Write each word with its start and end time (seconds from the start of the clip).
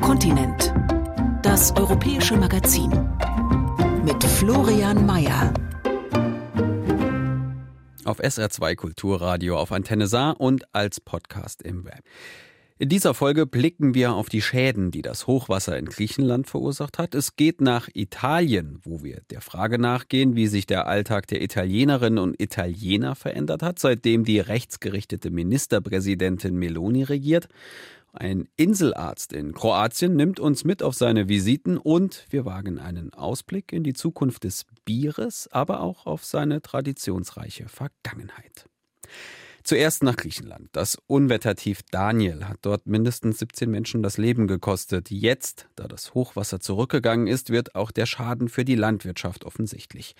Kontinent. 0.00 0.74
Das 1.42 1.74
europäische 1.76 2.36
Magazin. 2.36 2.90
Mit 4.04 4.22
Florian 4.24 5.06
Mayer. 5.06 5.54
Auf 8.04 8.20
SR2 8.20 8.74
Kulturradio 8.74 9.58
auf 9.58 9.72
Antenne 9.72 10.06
Saar 10.06 10.40
und 10.40 10.64
als 10.74 11.00
Podcast 11.00 11.62
im 11.62 11.84
Web. 11.84 12.02
In 12.82 12.88
dieser 12.88 13.14
Folge 13.14 13.46
blicken 13.46 13.94
wir 13.94 14.12
auf 14.14 14.28
die 14.28 14.42
Schäden, 14.42 14.90
die 14.90 15.02
das 15.02 15.28
Hochwasser 15.28 15.78
in 15.78 15.86
Griechenland 15.86 16.48
verursacht 16.48 16.98
hat. 16.98 17.14
Es 17.14 17.36
geht 17.36 17.60
nach 17.60 17.88
Italien, 17.94 18.80
wo 18.82 19.04
wir 19.04 19.20
der 19.30 19.40
Frage 19.40 19.78
nachgehen, 19.78 20.34
wie 20.34 20.48
sich 20.48 20.66
der 20.66 20.88
Alltag 20.88 21.28
der 21.28 21.42
Italienerinnen 21.42 22.18
und 22.18 22.42
Italiener 22.42 23.14
verändert 23.14 23.62
hat, 23.62 23.78
seitdem 23.78 24.24
die 24.24 24.40
rechtsgerichtete 24.40 25.30
Ministerpräsidentin 25.30 26.56
Meloni 26.56 27.04
regiert. 27.04 27.46
Ein 28.12 28.46
Inselarzt 28.56 29.32
in 29.32 29.54
Kroatien 29.54 30.16
nimmt 30.16 30.38
uns 30.38 30.64
mit 30.64 30.82
auf 30.82 30.94
seine 30.94 31.30
Visiten 31.30 31.78
und 31.78 32.26
wir 32.28 32.44
wagen 32.44 32.78
einen 32.78 33.14
Ausblick 33.14 33.72
in 33.72 33.84
die 33.84 33.94
Zukunft 33.94 34.44
des 34.44 34.66
Bieres, 34.84 35.48
aber 35.50 35.80
auch 35.80 36.04
auf 36.04 36.24
seine 36.24 36.60
traditionsreiche 36.60 37.68
Vergangenheit. 37.68 38.68
Zuerst 39.64 40.02
nach 40.02 40.16
Griechenland. 40.16 40.68
Das 40.72 40.98
Unwettertief 41.06 41.82
Daniel 41.90 42.48
hat 42.48 42.58
dort 42.62 42.86
mindestens 42.86 43.38
17 43.38 43.70
Menschen 43.70 44.02
das 44.02 44.18
Leben 44.18 44.46
gekostet. 44.46 45.10
Jetzt, 45.10 45.68
da 45.76 45.86
das 45.88 46.14
Hochwasser 46.14 46.60
zurückgegangen 46.60 47.28
ist, 47.28 47.50
wird 47.50 47.76
auch 47.76 47.92
der 47.92 48.06
Schaden 48.06 48.48
für 48.48 48.64
die 48.64 48.74
Landwirtschaft 48.74 49.44
offensichtlich. 49.44 50.16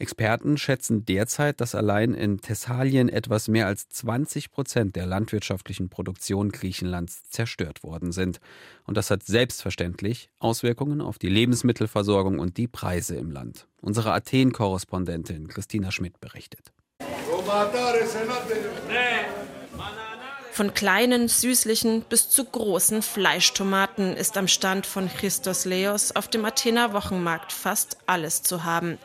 Experten 0.00 0.56
schätzen 0.56 1.04
derzeit, 1.04 1.60
dass 1.60 1.74
allein 1.74 2.14
in 2.14 2.40
Thessalien 2.40 3.08
etwas 3.08 3.48
mehr 3.48 3.66
als 3.66 3.88
20 3.88 4.50
Prozent 4.50 4.96
der 4.96 5.06
landwirtschaftlichen 5.06 5.88
Produktion 5.88 6.50
Griechenlands 6.50 7.28
zerstört 7.28 7.82
worden 7.82 8.12
sind. 8.12 8.40
Und 8.86 8.96
das 8.96 9.10
hat 9.10 9.22
selbstverständlich 9.22 10.30
Auswirkungen 10.38 11.00
auf 11.00 11.18
die 11.18 11.28
Lebensmittelversorgung 11.28 12.38
und 12.38 12.56
die 12.56 12.66
Preise 12.66 13.16
im 13.16 13.30
Land. 13.30 13.66
Unsere 13.82 14.12
Athen-Korrespondentin 14.12 15.48
Christina 15.48 15.90
Schmidt 15.92 16.18
berichtet. 16.20 16.72
Von 20.52 20.74
kleinen, 20.74 21.28
süßlichen 21.28 22.02
bis 22.02 22.28
zu 22.28 22.44
großen 22.44 23.02
Fleischtomaten 23.02 24.16
ist 24.16 24.36
am 24.36 24.48
Stand 24.48 24.84
von 24.84 25.08
Christos 25.08 25.64
Leos 25.64 26.12
auf 26.12 26.28
dem 26.28 26.44
Athener 26.44 26.92
Wochenmarkt 26.92 27.52
fast 27.52 27.96
alles 28.06 28.42
zu 28.42 28.64
haben. 28.64 28.98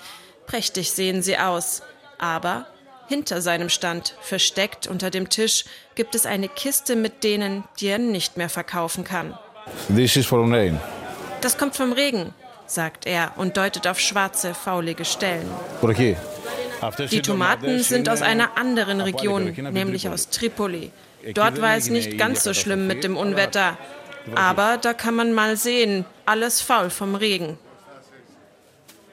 Prächtig 0.47 0.91
sehen 0.91 1.21
sie 1.21 1.37
aus. 1.37 1.81
Aber 2.17 2.65
hinter 3.07 3.41
seinem 3.41 3.69
Stand, 3.69 4.15
versteckt 4.21 4.87
unter 4.87 5.09
dem 5.09 5.29
Tisch, 5.29 5.65
gibt 5.95 6.15
es 6.15 6.25
eine 6.25 6.49
Kiste 6.49 6.95
mit 6.95 7.23
denen, 7.23 7.63
die 7.79 7.87
er 7.87 7.99
nicht 7.99 8.37
mehr 8.37 8.49
verkaufen 8.49 9.03
kann. 9.03 9.37
This 9.95 10.15
is 10.15 10.25
from 10.25 10.53
rain. 10.53 10.79
Das 11.41 11.57
kommt 11.57 11.75
vom 11.75 11.91
Regen, 11.91 12.33
sagt 12.65 13.05
er 13.05 13.33
und 13.35 13.57
deutet 13.57 13.87
auf 13.87 13.99
schwarze, 13.99 14.53
faulige 14.53 15.05
Stellen. 15.05 15.49
Die 17.11 17.21
Tomaten 17.21 17.79
sind 17.81 18.09
aus 18.09 18.21
einer 18.21 18.57
anderen 18.57 19.01
Region, 19.01 19.53
nämlich 19.71 20.09
aus 20.09 20.29
Tripoli. 20.29 20.91
Dort 21.33 21.61
war 21.61 21.75
es 21.75 21.89
nicht 21.89 22.17
ganz 22.17 22.43
so 22.43 22.53
schlimm 22.53 22.87
mit 22.87 23.03
dem 23.03 23.17
Unwetter. 23.17 23.77
Aber 24.33 24.77
da 24.77 24.93
kann 24.93 25.15
man 25.15 25.33
mal 25.33 25.55
sehen, 25.55 26.05
alles 26.25 26.61
faul 26.61 26.89
vom 26.89 27.15
Regen. 27.15 27.59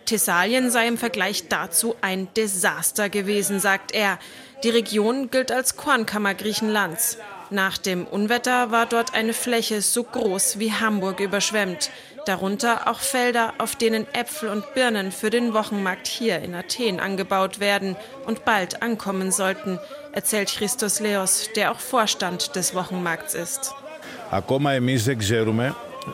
Thessalien 0.04 0.70
sei 0.70 0.88
im 0.88 0.98
Vergleich 0.98 1.48
dazu 1.48 1.96
ein 2.00 2.28
Desaster 2.34 3.08
gewesen, 3.08 3.60
sagt 3.60 3.92
er. 3.92 4.18
Die 4.64 4.70
Region 4.70 5.30
gilt 5.30 5.50
als 5.50 5.76
Kornkammer 5.76 6.34
Griechenlands. 6.34 7.18
Nach 7.50 7.76
dem 7.76 8.06
Unwetter 8.06 8.70
war 8.70 8.86
dort 8.86 9.12
eine 9.14 9.34
Fläche 9.34 9.82
so 9.82 10.04
groß 10.04 10.58
wie 10.58 10.72
Hamburg 10.72 11.20
überschwemmt. 11.20 11.90
Darunter 12.24 12.88
auch 12.88 13.00
Felder, 13.00 13.54
auf 13.58 13.76
denen 13.76 14.06
Äpfel 14.14 14.48
und 14.48 14.72
Birnen 14.74 15.12
für 15.12 15.28
den 15.28 15.52
Wochenmarkt 15.52 16.06
hier 16.06 16.38
in 16.38 16.54
Athen 16.54 17.00
angebaut 17.00 17.60
werden 17.60 17.96
und 18.26 18.44
bald 18.44 18.80
ankommen 18.82 19.32
sollten, 19.32 19.78
erzählt 20.12 20.48
Christos 20.56 21.00
Leos, 21.00 21.50
der 21.56 21.72
auch 21.72 21.80
Vorstand 21.80 22.56
des 22.56 22.74
Wochenmarkts 22.74 23.34
ist. 23.34 23.74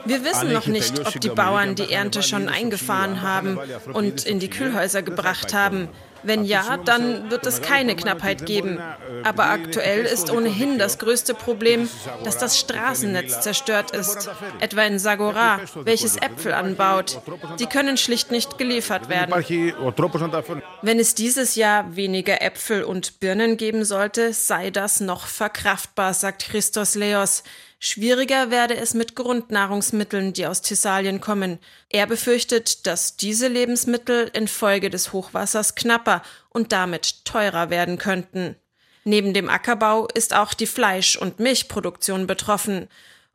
Wir 0.04 0.25
wissen 0.25 0.53
noch 0.53 0.66
nicht, 0.66 1.06
ob 1.06 1.21
die 1.21 1.28
Bauern 1.28 1.75
die 1.75 1.93
Ernte 1.93 2.22
schon 2.22 2.49
eingefahren 2.49 3.22
haben 3.22 3.59
und 3.93 4.26
in 4.26 4.38
die 4.38 4.50
Kühlhäuser 4.50 5.03
gebracht 5.03 5.54
haben. 5.54 5.88
Wenn 6.22 6.44
ja, 6.44 6.76
dann 6.78 7.31
wird 7.31 7.47
es 7.47 7.62
keine 7.62 7.94
Knappheit 7.94 8.44
geben. 8.44 8.78
Aber 9.22 9.47
aktuell 9.47 10.04
ist 10.04 10.31
ohnehin 10.31 10.78
das 10.78 10.99
größte 10.99 11.34
Problem, 11.34 11.88
dass 12.25 12.38
das 12.38 12.59
Straßennetz 12.59 13.41
zerstört 13.41 13.93
ist. 13.93 14.28
Etwa 14.60 14.82
in 14.82 14.99
Sagora, 14.99 15.60
welches 15.75 16.16
Äpfel 16.16 16.53
anbaut. 16.55 17.20
Die 17.59 17.66
können 17.66 17.97
schlicht 17.97 18.31
nicht 18.31 18.59
geliefert 18.59 19.09
werden. 19.09 19.32
Wenn 20.82 20.99
es 20.99 21.15
dieses 21.15 21.55
Jahr 21.55 21.94
weniger 21.94 22.43
Äpfel 22.43 22.82
und 22.82 23.20
Birnen 23.20 23.56
geben 23.56 23.84
sollte, 23.84 24.32
sei 24.32 24.70
das 24.70 25.00
noch 25.00 25.26
verkraftbar, 25.26 26.15
sagt 26.15 26.49
Christos 26.49 26.94
Leos. 26.94 27.44
Schwieriger 27.81 28.50
werde 28.50 28.77
es 28.77 28.93
mit 28.93 29.15
Grundnahrungsmitteln, 29.15 30.33
die 30.33 30.47
aus 30.47 30.62
Thessalien 30.62 31.21
kommen. 31.21 31.61
Er 31.89 32.06
befürchtet, 32.06 32.87
dass 32.87 33.16
diese 33.16 33.47
Lebensmittel 33.47 34.28
infolge 34.33 34.91
des 34.91 35.12
Hochwassers 35.12 35.77
knapper 35.77 36.22
und 36.50 36.72
damit 36.72 37.25
teurer 37.25 37.71
werden 37.71 37.99
könnten. 37.99 38.56
Neben 39.05 39.33
dem 39.33 39.49
Ackerbau 39.49 40.09
ist 40.09 40.34
auch 40.34 40.55
die 40.55 40.67
Fleisch- 40.67 41.17
und 41.17 41.38
Milchproduktion 41.38 42.27
betroffen. 42.27 42.88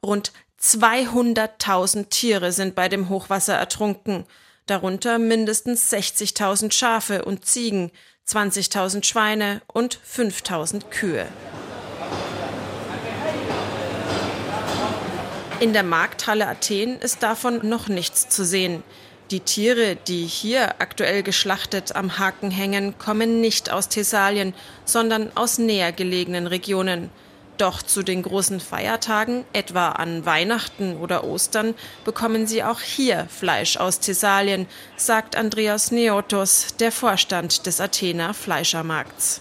Rund 0.06 0.34
200.000 0.62 2.09
Tiere 2.09 2.52
sind 2.52 2.76
bei 2.76 2.90
dem 2.90 3.08
Hochwasser 3.09 3.56
ertrunken, 3.56 4.26
darunter 4.66 5.20
mindestens 5.20 5.92
60.000 5.92 6.72
Schafe 6.74 7.24
und 7.24 7.46
Ziegen, 7.46 7.92
20.000 8.28 9.06
Schweine 9.06 9.62
und 9.68 10.00
5.000 10.00 10.90
Kühe. 10.90 11.28
In 15.63 15.72
der 15.72 15.84
Markthalle 15.84 16.50
Athen 16.50 17.00
ist 17.00 17.24
davon 17.24 17.69
noch 17.69 17.88
nichts 17.88 18.28
zu 18.28 18.44
sehen. 18.44 18.84
Die 19.31 19.40
Tiere, 19.40 19.96
die 19.96 20.25
hier 20.25 20.81
aktuell 20.81 21.24
geschlachtet 21.24 21.96
am 21.96 22.19
Haken 22.19 22.51
hängen, 22.51 22.97
kommen 22.97 23.40
nicht 23.40 23.72
aus 23.72 23.88
Thessalien, 23.88 24.53
sondern 24.84 25.31
aus 25.35 25.59
näher 25.59 25.94
gelegenen 25.94 26.47
Regionen. 26.47 27.09
Doch 27.57 27.81
zu 27.81 28.03
den 28.03 28.23
großen 28.23 28.59
Feiertagen, 28.59 29.46
etwa 29.53 29.91
an 29.91 30.25
Weihnachten 30.25 30.97
oder 30.97 31.23
Ostern, 31.23 31.75
bekommen 32.03 32.46
sie 32.46 32.62
auch 32.62 32.81
hier 32.81 33.28
Fleisch 33.29 33.78
aus 33.78 34.02
Thessalien, 34.02 34.68
sagt 34.97 35.38
Andreas 35.38 35.91
Neotos, 35.91 36.75
der 36.78 36.91
Vorstand 36.91 37.66
des 37.68 37.79
Athener 37.79 38.34
Fleischermarkts. 38.34 39.40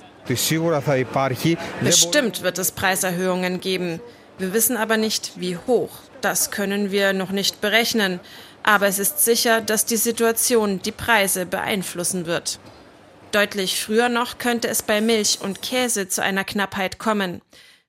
Bestimmt 1.83 2.43
wird 2.43 2.59
es 2.61 2.71
Preiserhöhungen 2.71 3.61
geben. 3.61 4.01
Wir 4.39 4.53
wissen 4.53 4.77
aber 4.77 4.97
nicht, 4.97 5.33
wie 5.35 5.57
hoch. 5.57 5.91
Das 6.23 6.51
können 6.51 6.91
wir 6.91 7.13
noch 7.13 7.31
nicht 7.31 7.61
berechnen. 7.61 8.21
Aber 8.63 8.87
es 8.87 8.99
ist 8.99 9.25
sicher, 9.25 9.61
dass 9.61 9.85
die 9.85 9.97
Situation 9.97 10.81
die 10.81 10.93
Preise 10.93 11.47
beeinflussen 11.47 12.27
wird. 12.27 12.59
Deutlich 13.33 13.83
früher 13.83 14.09
noch 14.09 14.39
könnte 14.39 14.69
es 14.69 14.83
bei 14.83 15.01
Milch 15.01 15.39
und 15.41 15.63
Käse 15.63 16.09
zu 16.09 16.23
einer 16.23 16.45
Knappheit 16.45 16.99
kommen. 16.99 17.43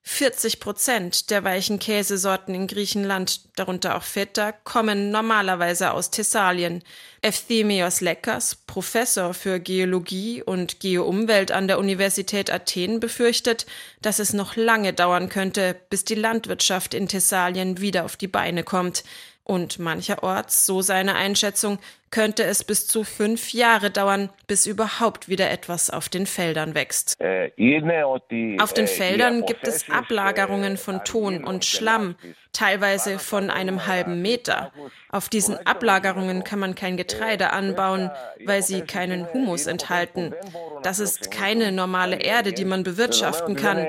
40 0.06 0.60
Prozent 0.60 1.30
der 1.30 1.44
weichen 1.44 1.78
Käsesorten 1.78 2.54
in 2.54 2.66
Griechenland, 2.66 3.40
darunter 3.56 3.96
auch 3.96 4.02
Feta, 4.02 4.52
kommen 4.52 5.10
normalerweise 5.10 5.92
aus 5.92 6.10
Thessalien. 6.10 6.82
Epthemios 7.22 8.02
Lekas, 8.02 8.54
Professor 8.54 9.32
für 9.32 9.60
Geologie 9.60 10.42
und 10.42 10.78
Geoumwelt 10.78 11.52
an 11.52 11.68
der 11.68 11.78
Universität 11.78 12.52
Athen, 12.52 13.00
befürchtet, 13.00 13.64
dass 14.02 14.18
es 14.18 14.34
noch 14.34 14.56
lange 14.56 14.92
dauern 14.92 15.30
könnte, 15.30 15.74
bis 15.88 16.04
die 16.04 16.16
Landwirtschaft 16.16 16.92
in 16.92 17.08
Thessalien 17.08 17.80
wieder 17.80 18.04
auf 18.04 18.16
die 18.16 18.28
Beine 18.28 18.62
kommt. 18.62 19.04
Und 19.42 19.78
mancherorts, 19.78 20.66
so 20.66 20.82
seine 20.82 21.14
Einschätzung, 21.14 21.78
könnte 22.14 22.44
es 22.44 22.62
bis 22.62 22.86
zu 22.86 23.02
fünf 23.02 23.52
Jahre 23.52 23.90
dauern, 23.90 24.30
bis 24.46 24.66
überhaupt 24.66 25.28
wieder 25.28 25.50
etwas 25.50 25.90
auf 25.90 26.08
den 26.08 26.26
Feldern 26.26 26.76
wächst. 26.76 27.16
Auf 27.20 28.72
den 28.72 28.86
Feldern 28.86 29.44
gibt 29.44 29.66
es 29.66 29.90
Ablagerungen 29.90 30.76
von 30.76 31.02
Ton 31.02 31.42
und 31.42 31.64
Schlamm, 31.64 32.14
teilweise 32.52 33.18
von 33.18 33.50
einem 33.50 33.88
halben 33.88 34.22
Meter. 34.22 34.70
Auf 35.10 35.28
diesen 35.28 35.56
Ablagerungen 35.66 36.44
kann 36.44 36.60
man 36.60 36.76
kein 36.76 36.96
Getreide 36.96 37.52
anbauen, 37.52 38.12
weil 38.44 38.62
sie 38.62 38.82
keinen 38.82 39.26
Humus 39.32 39.66
enthalten. 39.66 40.32
Das 40.84 41.00
ist 41.00 41.32
keine 41.32 41.72
normale 41.72 42.20
Erde, 42.20 42.52
die 42.52 42.64
man 42.64 42.84
bewirtschaften 42.84 43.56
kann. 43.56 43.84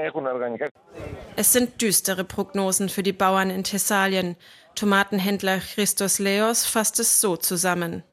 Es 1.35 1.53
sind 1.53 1.79
düstere 1.79 2.23
Prognosen 2.23 2.89
für 2.89 3.03
die 3.03 3.13
Bauern 3.13 3.51
in 3.51 3.63
Thessalien. 3.63 4.35
Tomatenhändler 4.75 5.59
Christos 5.59 6.19
Leos 6.19 6.65
fasst 6.65 6.99
es 6.99 7.21
so 7.21 7.37
zusammen. 7.37 8.03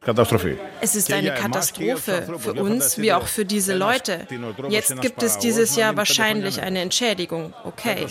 Es 0.81 0.95
ist 0.95 1.13
eine 1.13 1.35
Katastrophe 1.35 2.39
für 2.39 2.55
uns 2.55 2.99
wie 2.99 3.13
auch 3.13 3.27
für 3.27 3.45
diese 3.45 3.77
Leute. 3.77 4.27
Jetzt 4.69 5.01
gibt 5.01 5.23
es 5.23 5.39
dieses 5.39 5.77
Jahr 5.77 5.97
wahrscheinlich 5.97 6.63
eine 6.63 6.81
Entschädigung, 6.81 7.53
okay. 7.65 8.07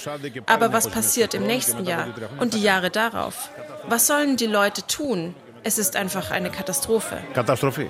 Aber 0.46 0.74
was 0.74 0.90
passiert 0.90 1.34
im 1.34 1.48
nächsten 1.48 1.86
Jahr 1.86 2.08
und 2.40 2.54
die 2.54 2.62
Jahre 2.62 2.92
darauf? 2.92 3.50
Was 3.88 4.08
sollen 4.08 4.38
die 4.38 4.48
Leute 4.48 4.86
tun? 4.86 5.34
Es 5.64 5.78
ist 5.78 5.96
einfach 5.96 6.32
eine 6.32 6.50
Katastrophe. 6.50 7.18
Katastrophe. 7.34 7.90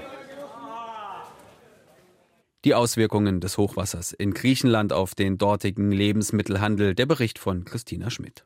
Die 2.64 2.76
Auswirkungen 2.76 3.40
des 3.40 3.58
Hochwassers 3.58 4.14
in 4.14 4.34
Griechenland 4.36 4.94
auf 4.94 5.16
den 5.16 5.40
dortigen 5.40 5.92
Lebensmittelhandel, 5.92 6.94
der 6.94 7.08
Bericht 7.08 7.40
von 7.40 7.66
Christina 7.66 8.12
Schmidt. 8.12 8.46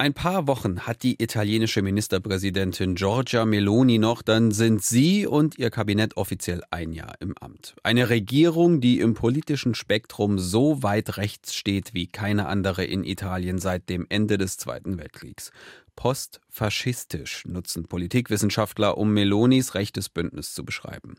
Ein 0.00 0.14
paar 0.14 0.46
Wochen 0.46 0.86
hat 0.86 1.02
die 1.02 1.22
italienische 1.22 1.82
Ministerpräsidentin 1.82 2.94
Giorgia 2.94 3.44
Meloni 3.44 3.98
noch, 3.98 4.22
dann 4.22 4.50
sind 4.50 4.82
sie 4.82 5.26
und 5.26 5.58
ihr 5.58 5.68
Kabinett 5.68 6.16
offiziell 6.16 6.62
ein 6.70 6.94
Jahr 6.94 7.16
im 7.20 7.36
Amt. 7.36 7.74
Eine 7.82 8.08
Regierung, 8.08 8.80
die 8.80 8.98
im 8.98 9.12
politischen 9.12 9.74
Spektrum 9.74 10.38
so 10.38 10.82
weit 10.82 11.18
rechts 11.18 11.54
steht 11.54 11.92
wie 11.92 12.06
keine 12.06 12.46
andere 12.46 12.82
in 12.82 13.04
Italien 13.04 13.58
seit 13.58 13.90
dem 13.90 14.06
Ende 14.08 14.38
des 14.38 14.56
Zweiten 14.56 14.96
Weltkriegs. 14.96 15.52
Postfaschistisch 15.96 17.44
nutzen 17.44 17.86
Politikwissenschaftler, 17.86 18.96
um 18.96 19.12
Melonis 19.12 19.74
rechtes 19.74 20.08
Bündnis 20.08 20.54
zu 20.54 20.64
beschreiben. 20.64 21.16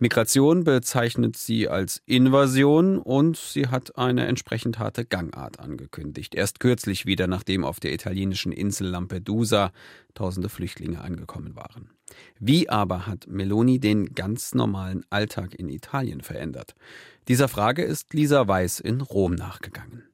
Migration 0.00 0.62
bezeichnet 0.62 1.36
sie 1.36 1.68
als 1.68 2.02
Invasion 2.06 2.98
und 2.98 3.36
sie 3.36 3.66
hat 3.66 3.98
eine 3.98 4.26
entsprechend 4.26 4.78
harte 4.78 5.04
Gangart 5.04 5.58
angekündigt. 5.58 6.36
Erst 6.36 6.60
kürzlich 6.60 7.04
wieder, 7.04 7.26
nachdem 7.26 7.64
auf 7.64 7.80
der 7.80 7.92
italienischen 7.92 8.52
Insel 8.52 8.86
Lampedusa 8.90 9.72
tausende 10.14 10.48
Flüchtlinge 10.48 11.00
angekommen 11.00 11.56
waren. 11.56 11.90
Wie 12.38 12.68
aber 12.68 13.08
hat 13.08 13.26
Meloni 13.26 13.80
den 13.80 14.14
ganz 14.14 14.54
normalen 14.54 15.04
Alltag 15.10 15.56
in 15.56 15.68
Italien 15.68 16.20
verändert? 16.20 16.76
Dieser 17.26 17.48
Frage 17.48 17.82
ist 17.82 18.14
Lisa 18.14 18.46
Weiß 18.46 18.78
in 18.78 19.00
Rom 19.00 19.34
nachgegangen. 19.34 20.04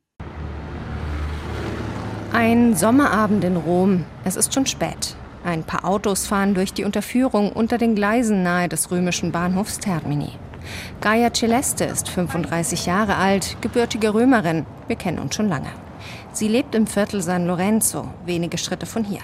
Ein 2.32 2.74
Sommerabend 2.74 3.44
in 3.44 3.56
Rom. 3.56 4.06
Es 4.24 4.36
ist 4.36 4.54
schon 4.54 4.64
spät. 4.64 5.14
Ein 5.44 5.62
paar 5.62 5.84
Autos 5.84 6.26
fahren 6.26 6.54
durch 6.54 6.72
die 6.72 6.84
Unterführung 6.84 7.52
unter 7.52 7.76
den 7.76 7.94
Gleisen 7.94 8.42
nahe 8.42 8.66
des 8.66 8.90
römischen 8.90 9.30
Bahnhofs 9.30 9.78
Termini. 9.78 10.30
Gaia 11.02 11.30
Celeste 11.34 11.84
ist 11.84 12.08
35 12.08 12.86
Jahre 12.86 13.16
alt, 13.16 13.58
gebürtige 13.60 14.14
Römerin. 14.14 14.64
Wir 14.86 14.96
kennen 14.96 15.18
uns 15.18 15.34
schon 15.34 15.50
lange. 15.50 15.68
Sie 16.32 16.48
lebt 16.48 16.74
im 16.74 16.86
Viertel 16.86 17.20
San 17.20 17.46
Lorenzo, 17.46 18.08
wenige 18.24 18.56
Schritte 18.56 18.86
von 18.86 19.04
hier. 19.04 19.20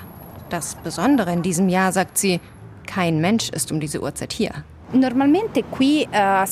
Das 0.51 0.75
Besondere 0.75 1.33
in 1.33 1.41
diesem 1.41 1.71
Jahr, 1.71 1.91
sagt 1.91 2.19
sie, 2.19 2.41
kein 2.87 3.23
Mensch 3.23 3.49
ist 3.49 3.73
um 3.73 3.81
diese 3.81 4.03
Uhrzeit 4.03 4.35
hier. 4.35 4.53
Eh, 4.93 6.45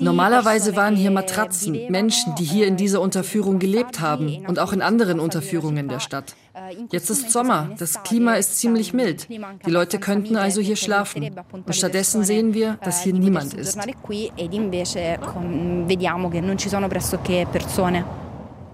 Normalerweise 0.00 0.76
waren 0.76 0.96
hier 0.96 1.10
Matratzen, 1.10 1.78
Menschen, 1.88 2.34
die 2.34 2.44
hier 2.44 2.66
in 2.66 2.76
dieser 2.76 3.00
Unterführung 3.00 3.58
gelebt 3.58 4.00
haben 4.00 4.44
und 4.46 4.58
auch 4.58 4.72
in 4.72 4.82
anderen 4.82 5.20
Unterführungen 5.20 5.88
der 5.88 6.00
Stadt. 6.00 6.34
Eh, 6.54 6.76
Jetzt 6.90 7.10
ist 7.10 7.30
Sommer, 7.30 7.70
das 7.78 8.02
Klima 8.02 8.34
ist 8.34 8.58
ziemlich 8.58 8.92
mild. 8.92 9.28
Die 9.30 9.70
Leute 9.70 9.98
könnten 9.98 10.36
also 10.36 10.60
hier 10.60 10.76
schlafen. 10.76 11.30
Und 11.52 11.74
stattdessen 11.74 12.22
sehen 12.22 12.54
wir, 12.54 12.78
dass 12.82 13.02
hier 13.02 13.14
niemand 13.14 13.54
ist. 13.54 13.78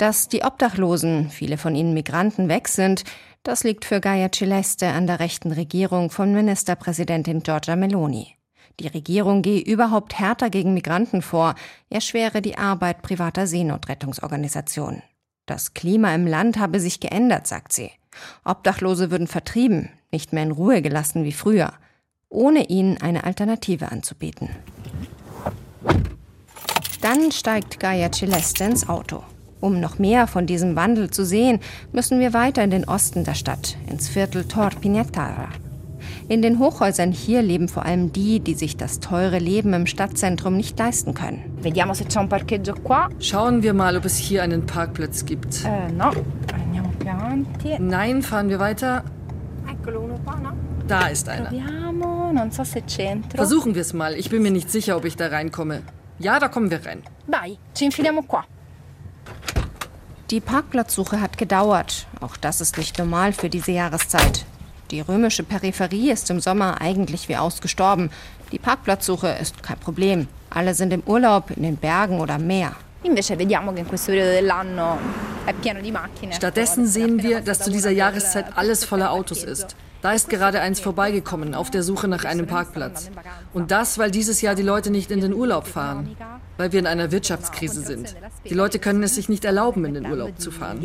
Dass 0.02 0.26
die 0.26 0.42
Obdachlosen, 0.42 1.30
viele 1.30 1.56
von 1.56 1.76
ihnen 1.76 1.94
Migranten, 1.94 2.48
weg 2.48 2.66
sind, 2.66 3.04
das 3.44 3.62
liegt 3.62 3.84
für 3.84 4.00
Gaia 4.00 4.32
Celeste 4.32 4.88
an 4.88 5.06
der 5.06 5.20
rechten 5.20 5.52
Regierung 5.52 6.10
von 6.10 6.34
Ministerpräsidentin 6.34 7.44
Giorgia 7.44 7.76
Meloni. 7.76 8.34
Die 8.80 8.88
Regierung 8.88 9.42
gehe 9.42 9.60
überhaupt 9.60 10.18
härter 10.18 10.50
gegen 10.50 10.74
Migranten 10.74 11.22
vor, 11.22 11.54
erschwere 11.88 12.42
die 12.42 12.58
Arbeit 12.58 13.02
privater 13.02 13.46
Seenotrettungsorganisationen. 13.46 15.04
Das 15.46 15.72
Klima 15.72 16.12
im 16.16 16.26
Land 16.26 16.58
habe 16.58 16.80
sich 16.80 16.98
geändert, 16.98 17.46
sagt 17.46 17.72
sie. 17.72 17.92
Obdachlose 18.44 19.12
würden 19.12 19.28
vertrieben, 19.28 19.88
nicht 20.10 20.32
mehr 20.32 20.42
in 20.42 20.50
Ruhe 20.50 20.82
gelassen 20.82 21.22
wie 21.22 21.30
früher, 21.30 21.74
ohne 22.28 22.64
ihnen 22.64 23.00
eine 23.00 23.22
Alternative 23.22 23.92
anzubieten. 23.92 24.48
Dann 27.00 27.30
steigt 27.30 27.78
Gaia 27.78 28.10
Celeste 28.10 28.64
ins 28.64 28.88
Auto. 28.88 29.22
Um 29.62 29.78
noch 29.78 30.00
mehr 30.00 30.26
von 30.26 30.44
diesem 30.44 30.74
Wandel 30.74 31.08
zu 31.10 31.24
sehen, 31.24 31.60
müssen 31.92 32.18
wir 32.18 32.34
weiter 32.34 32.64
in 32.64 32.70
den 32.70 32.84
Osten 32.84 33.22
der 33.22 33.34
Stadt, 33.34 33.76
ins 33.88 34.08
Viertel 34.08 34.44
Tor 34.44 34.70
Pignatara. 34.70 35.50
In 36.28 36.42
den 36.42 36.58
Hochhäusern 36.58 37.12
hier 37.12 37.42
leben 37.42 37.68
vor 37.68 37.84
allem 37.84 38.12
die, 38.12 38.40
die 38.40 38.54
sich 38.54 38.76
das 38.76 38.98
teure 38.98 39.38
Leben 39.38 39.72
im 39.72 39.86
Stadtzentrum 39.86 40.56
nicht 40.56 40.76
leisten 40.80 41.14
können. 41.14 41.44
Schauen 43.20 43.62
wir 43.62 43.72
mal, 43.72 43.96
ob 43.96 44.04
es 44.04 44.16
hier 44.16 44.42
einen 44.42 44.66
Parkplatz 44.66 45.24
gibt. 45.24 45.62
No. 45.96 46.10
Nein, 47.78 48.22
fahren 48.22 48.48
wir 48.48 48.58
weiter. 48.58 49.04
Da 50.88 51.06
ist 51.06 51.28
einer. 51.28 51.52
Versuchen 53.32 53.74
wir 53.76 53.82
es 53.82 53.92
mal. 53.92 54.14
Ich 54.14 54.28
bin 54.28 54.42
mir 54.42 54.50
nicht 54.50 54.72
sicher, 54.72 54.96
ob 54.96 55.04
ich 55.04 55.14
da 55.14 55.28
reinkomme. 55.28 55.82
Ja, 56.18 56.40
da 56.40 56.48
kommen 56.48 56.68
wir 56.68 56.84
rein. 56.84 57.02
Dai, 57.28 57.56
ci 57.74 57.84
infiliamo 57.84 58.22
qua. 58.22 58.44
Die 60.30 60.40
Parkplatzsuche 60.40 61.20
hat 61.20 61.36
gedauert. 61.36 62.06
Auch 62.20 62.36
das 62.36 62.60
ist 62.60 62.78
nicht 62.78 62.98
normal 62.98 63.32
für 63.32 63.50
diese 63.50 63.72
Jahreszeit. 63.72 64.44
Die 64.90 65.00
römische 65.00 65.42
Peripherie 65.42 66.10
ist 66.10 66.30
im 66.30 66.40
Sommer 66.40 66.80
eigentlich 66.80 67.28
wie 67.28 67.36
ausgestorben. 67.36 68.10
Die 68.52 68.58
Parkplatzsuche 68.58 69.28
ist 69.28 69.62
kein 69.62 69.78
Problem. 69.78 70.28
Alle 70.50 70.74
sind 70.74 70.92
im 70.92 71.02
Urlaub, 71.06 71.50
in 71.50 71.62
den 71.62 71.76
Bergen 71.76 72.20
oder 72.20 72.34
am 72.34 72.46
Meer. 72.46 72.72
Stattdessen 76.32 76.86
sehen 76.86 77.22
wir, 77.22 77.40
dass 77.40 77.60
zu 77.60 77.70
dieser 77.70 77.90
Jahreszeit 77.90 78.46
alles 78.54 78.84
voller 78.84 79.10
Autos 79.10 79.42
ist. 79.44 79.74
Da 80.02 80.12
ist 80.12 80.28
gerade 80.28 80.60
eins 80.60 80.80
vorbeigekommen 80.80 81.54
auf 81.54 81.70
der 81.70 81.84
Suche 81.84 82.08
nach 82.08 82.24
einem 82.24 82.48
Parkplatz. 82.48 83.08
Und 83.54 83.70
das, 83.70 83.98
weil 83.98 84.10
dieses 84.10 84.42
Jahr 84.42 84.56
die 84.56 84.62
Leute 84.62 84.90
nicht 84.90 85.12
in 85.12 85.20
den 85.20 85.32
Urlaub 85.32 85.68
fahren, 85.68 86.16
weil 86.56 86.72
wir 86.72 86.80
in 86.80 86.88
einer 86.88 87.12
Wirtschaftskrise 87.12 87.82
sind. 87.82 88.16
Die 88.44 88.54
Leute 88.54 88.80
können 88.80 89.04
es 89.04 89.14
sich 89.14 89.28
nicht 89.28 89.44
erlauben, 89.44 89.84
in 89.84 89.94
den 89.94 90.06
Urlaub 90.06 90.40
zu 90.40 90.50
fahren. 90.50 90.80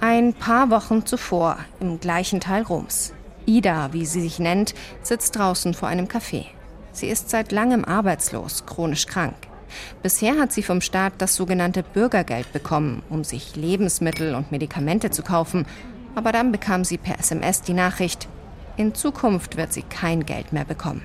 Ein 0.00 0.34
paar 0.34 0.70
Wochen 0.70 1.06
zuvor, 1.06 1.58
im 1.78 2.00
gleichen 2.00 2.40
Teil 2.40 2.62
Roms. 2.64 3.14
Ida, 3.46 3.92
wie 3.92 4.04
sie 4.04 4.20
sich 4.20 4.40
nennt, 4.40 4.74
sitzt 5.02 5.36
draußen 5.36 5.74
vor 5.74 5.88
einem 5.88 6.06
Café. 6.06 6.46
Sie 6.90 7.06
ist 7.06 7.30
seit 7.30 7.52
langem 7.52 7.84
arbeitslos, 7.84 8.66
chronisch 8.66 9.06
krank. 9.06 9.36
Bisher 10.02 10.38
hat 10.38 10.52
sie 10.52 10.62
vom 10.62 10.80
Staat 10.80 11.14
das 11.18 11.34
sogenannte 11.34 11.82
Bürgergeld 11.82 12.52
bekommen, 12.52 13.02
um 13.08 13.24
sich 13.24 13.56
Lebensmittel 13.56 14.34
und 14.34 14.52
Medikamente 14.52 15.10
zu 15.10 15.22
kaufen. 15.22 15.66
Aber 16.14 16.32
dann 16.32 16.52
bekam 16.52 16.84
sie 16.84 16.98
per 16.98 17.18
SMS 17.18 17.62
die 17.62 17.72
Nachricht, 17.72 18.28
in 18.76 18.94
Zukunft 18.94 19.56
wird 19.56 19.72
sie 19.72 19.82
kein 19.82 20.24
Geld 20.24 20.52
mehr 20.52 20.64
bekommen. 20.64 21.02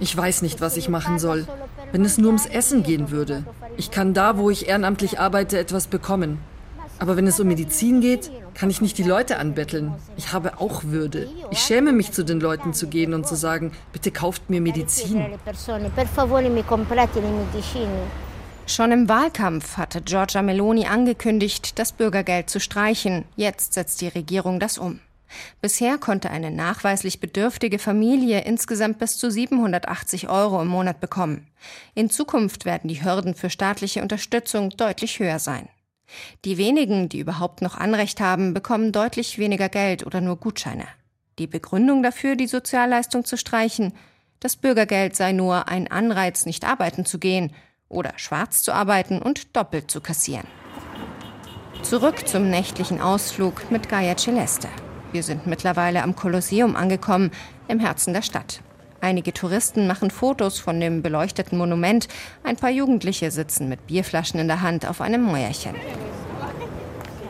Ich 0.00 0.16
weiß 0.16 0.42
nicht, 0.42 0.60
was 0.60 0.76
ich 0.76 0.88
machen 0.88 1.18
soll. 1.18 1.46
Wenn 1.92 2.04
es 2.04 2.18
nur 2.18 2.28
ums 2.28 2.46
Essen 2.46 2.82
gehen 2.82 3.10
würde. 3.10 3.44
Ich 3.76 3.90
kann 3.90 4.14
da, 4.14 4.36
wo 4.36 4.50
ich 4.50 4.68
ehrenamtlich 4.68 5.20
arbeite, 5.20 5.58
etwas 5.58 5.86
bekommen. 5.86 6.38
Aber 6.98 7.16
wenn 7.16 7.26
es 7.26 7.40
um 7.40 7.48
Medizin 7.48 8.00
geht, 8.00 8.30
kann 8.54 8.70
ich 8.70 8.80
nicht 8.80 8.98
die 8.98 9.02
Leute 9.02 9.38
anbetteln. 9.38 9.92
Ich 10.16 10.32
habe 10.32 10.60
auch 10.60 10.84
Würde. 10.84 11.28
Ich 11.50 11.58
schäme 11.58 11.92
mich, 11.92 12.12
zu 12.12 12.24
den 12.24 12.40
Leuten 12.40 12.72
zu 12.72 12.86
gehen 12.86 13.14
und 13.14 13.26
zu 13.26 13.34
sagen, 13.34 13.72
bitte 13.92 14.10
kauft 14.10 14.48
mir 14.48 14.60
Medizin. 14.60 15.26
Schon 18.66 18.92
im 18.92 19.08
Wahlkampf 19.08 19.76
hatte 19.76 20.00
Giorgia 20.00 20.40
Meloni 20.40 20.86
angekündigt, 20.86 21.78
das 21.78 21.92
Bürgergeld 21.92 22.48
zu 22.48 22.60
streichen. 22.60 23.24
Jetzt 23.36 23.74
setzt 23.74 24.00
die 24.00 24.08
Regierung 24.08 24.58
das 24.58 24.78
um. 24.78 25.00
Bisher 25.60 25.98
konnte 25.98 26.30
eine 26.30 26.50
nachweislich 26.50 27.20
bedürftige 27.20 27.78
Familie 27.78 28.42
insgesamt 28.42 28.98
bis 28.98 29.18
zu 29.18 29.30
780 29.30 30.28
Euro 30.28 30.62
im 30.62 30.68
Monat 30.68 31.00
bekommen. 31.00 31.46
In 31.94 32.08
Zukunft 32.08 32.64
werden 32.64 32.88
die 32.88 33.04
Hürden 33.04 33.34
für 33.34 33.50
staatliche 33.50 34.00
Unterstützung 34.00 34.70
deutlich 34.70 35.18
höher 35.18 35.40
sein. 35.40 35.68
Die 36.44 36.58
wenigen, 36.58 37.08
die 37.08 37.18
überhaupt 37.18 37.62
noch 37.62 37.76
Anrecht 37.76 38.20
haben, 38.20 38.54
bekommen 38.54 38.92
deutlich 38.92 39.38
weniger 39.38 39.68
Geld 39.68 40.06
oder 40.06 40.20
nur 40.20 40.36
Gutscheine. 40.36 40.86
Die 41.38 41.46
Begründung 41.46 42.02
dafür, 42.02 42.36
die 42.36 42.46
Sozialleistung 42.46 43.24
zu 43.24 43.36
streichen, 43.36 43.92
das 44.40 44.56
Bürgergeld 44.56 45.16
sei 45.16 45.32
nur 45.32 45.68
ein 45.68 45.90
Anreiz, 45.90 46.46
nicht 46.46 46.64
arbeiten 46.64 47.04
zu 47.04 47.18
gehen 47.18 47.52
oder 47.88 48.12
schwarz 48.16 48.62
zu 48.62 48.72
arbeiten 48.72 49.20
und 49.20 49.56
doppelt 49.56 49.90
zu 49.90 50.00
kassieren. 50.00 50.46
Zurück 51.82 52.26
zum 52.28 52.50
nächtlichen 52.50 53.00
Ausflug 53.00 53.70
mit 53.70 53.88
Gaia 53.88 54.16
Celeste. 54.16 54.68
Wir 55.12 55.22
sind 55.22 55.46
mittlerweile 55.46 56.02
am 56.02 56.16
Kolosseum 56.16 56.76
angekommen, 56.76 57.30
im 57.68 57.78
Herzen 57.78 58.12
der 58.12 58.22
Stadt. 58.22 58.63
Einige 59.04 59.34
Touristen 59.34 59.86
machen 59.86 60.10
Fotos 60.10 60.58
von 60.58 60.80
dem 60.80 61.02
beleuchteten 61.02 61.58
Monument. 61.58 62.08
Ein 62.42 62.56
paar 62.56 62.70
Jugendliche 62.70 63.30
sitzen 63.30 63.68
mit 63.68 63.86
Bierflaschen 63.86 64.40
in 64.40 64.48
der 64.48 64.62
Hand 64.62 64.88
auf 64.88 65.02
einem 65.02 65.22
Mäuerchen. 65.22 65.74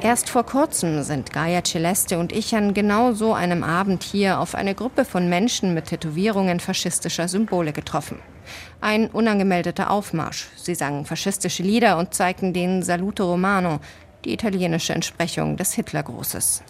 Erst 0.01 0.31
vor 0.31 0.47
kurzem 0.47 1.03
sind 1.03 1.33
Gaia 1.33 1.65
Celeste 1.65 2.21
und 2.21 2.31
ich 2.31 2.55
an 2.55 2.75
genau 2.75 3.13
so 3.13 3.33
einem 3.33 3.65
Abend 3.65 4.05
hier 4.05 4.39
auf 4.39 4.55
eine 4.55 4.77
Gruppe 4.77 5.05
von 5.05 5.29
Menschen 5.29 5.75
mit 5.75 5.87
Tätowierungen 5.87 6.61
faschistischer 6.61 7.27
Symbole 7.27 7.73
getroffen. 7.73 8.21
Ein 8.81 9.09
unangemeldeter 9.09 9.91
Aufmarsch. 9.91 10.47
Sie 10.55 10.77
sangen 10.77 11.07
faschistische 11.07 11.65
Lieder 11.65 11.99
und 11.99 12.15
zeigten 12.15 12.53
den 12.53 12.85
Saluto 12.85 13.25
Romano, 13.29 13.81
die 14.25 14.33
italienische 14.33 14.93
Entsprechung 14.93 15.57
des 15.57 15.73
Hitlergrußes. 15.73 16.63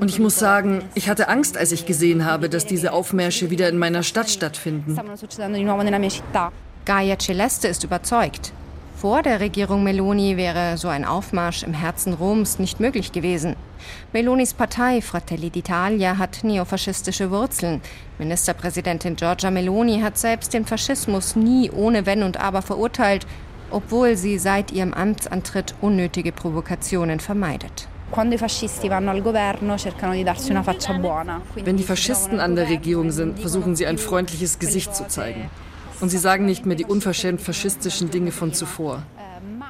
Und 0.00 0.08
ich 0.08 0.18
muss 0.18 0.38
sagen, 0.38 0.82
ich 0.94 1.08
hatte 1.08 1.28
Angst, 1.28 1.56
als 1.56 1.72
ich 1.72 1.86
gesehen 1.86 2.24
habe, 2.24 2.48
dass 2.48 2.66
diese 2.66 2.92
Aufmärsche 2.92 3.50
wieder 3.50 3.68
in 3.68 3.78
meiner 3.78 4.02
Stadt 4.02 4.30
stattfinden. 4.30 4.98
Gaia 6.84 7.16
Celeste 7.18 7.68
ist 7.68 7.84
überzeugt. 7.84 8.52
Vor 9.02 9.22
der 9.22 9.40
Regierung 9.40 9.82
Meloni 9.82 10.36
wäre 10.36 10.78
so 10.78 10.86
ein 10.86 11.04
Aufmarsch 11.04 11.64
im 11.64 11.74
Herzen 11.74 12.12
Roms 12.12 12.60
nicht 12.60 12.78
möglich 12.78 13.10
gewesen. 13.10 13.56
Melonis 14.12 14.54
Partei 14.54 15.00
Fratelli 15.00 15.48
d'Italia 15.48 16.18
hat 16.18 16.44
neofaschistische 16.44 17.32
Wurzeln. 17.32 17.80
Ministerpräsidentin 18.18 19.16
Giorgia 19.16 19.50
Meloni 19.50 20.00
hat 20.02 20.18
selbst 20.18 20.54
den 20.54 20.66
Faschismus 20.66 21.34
nie 21.34 21.68
ohne 21.68 22.06
Wenn 22.06 22.22
und 22.22 22.38
Aber 22.38 22.62
verurteilt, 22.62 23.26
obwohl 23.72 24.16
sie 24.16 24.38
seit 24.38 24.70
ihrem 24.70 24.94
Amtsantritt 24.94 25.74
unnötige 25.80 26.32
Provokationen 26.32 27.20
vermeidet. 27.20 27.88
Wenn 28.14 28.30
die 31.76 31.82
Faschisten 31.82 32.40
an 32.40 32.56
der 32.56 32.68
Regierung 32.68 33.10
sind, 33.10 33.38
versuchen 33.38 33.74
sie 33.74 33.86
ein 33.86 33.96
freundliches 33.98 34.58
Gesicht 34.58 34.94
zu 34.94 35.08
zeigen. 35.08 35.48
Und 36.00 36.10
sie 36.10 36.18
sagen 36.18 36.44
nicht 36.44 36.66
mehr 36.66 36.76
die 36.76 36.84
unverschämt 36.84 37.40
faschistischen 37.40 38.10
Dinge 38.10 38.32
von 38.32 38.52
zuvor. 38.52 39.02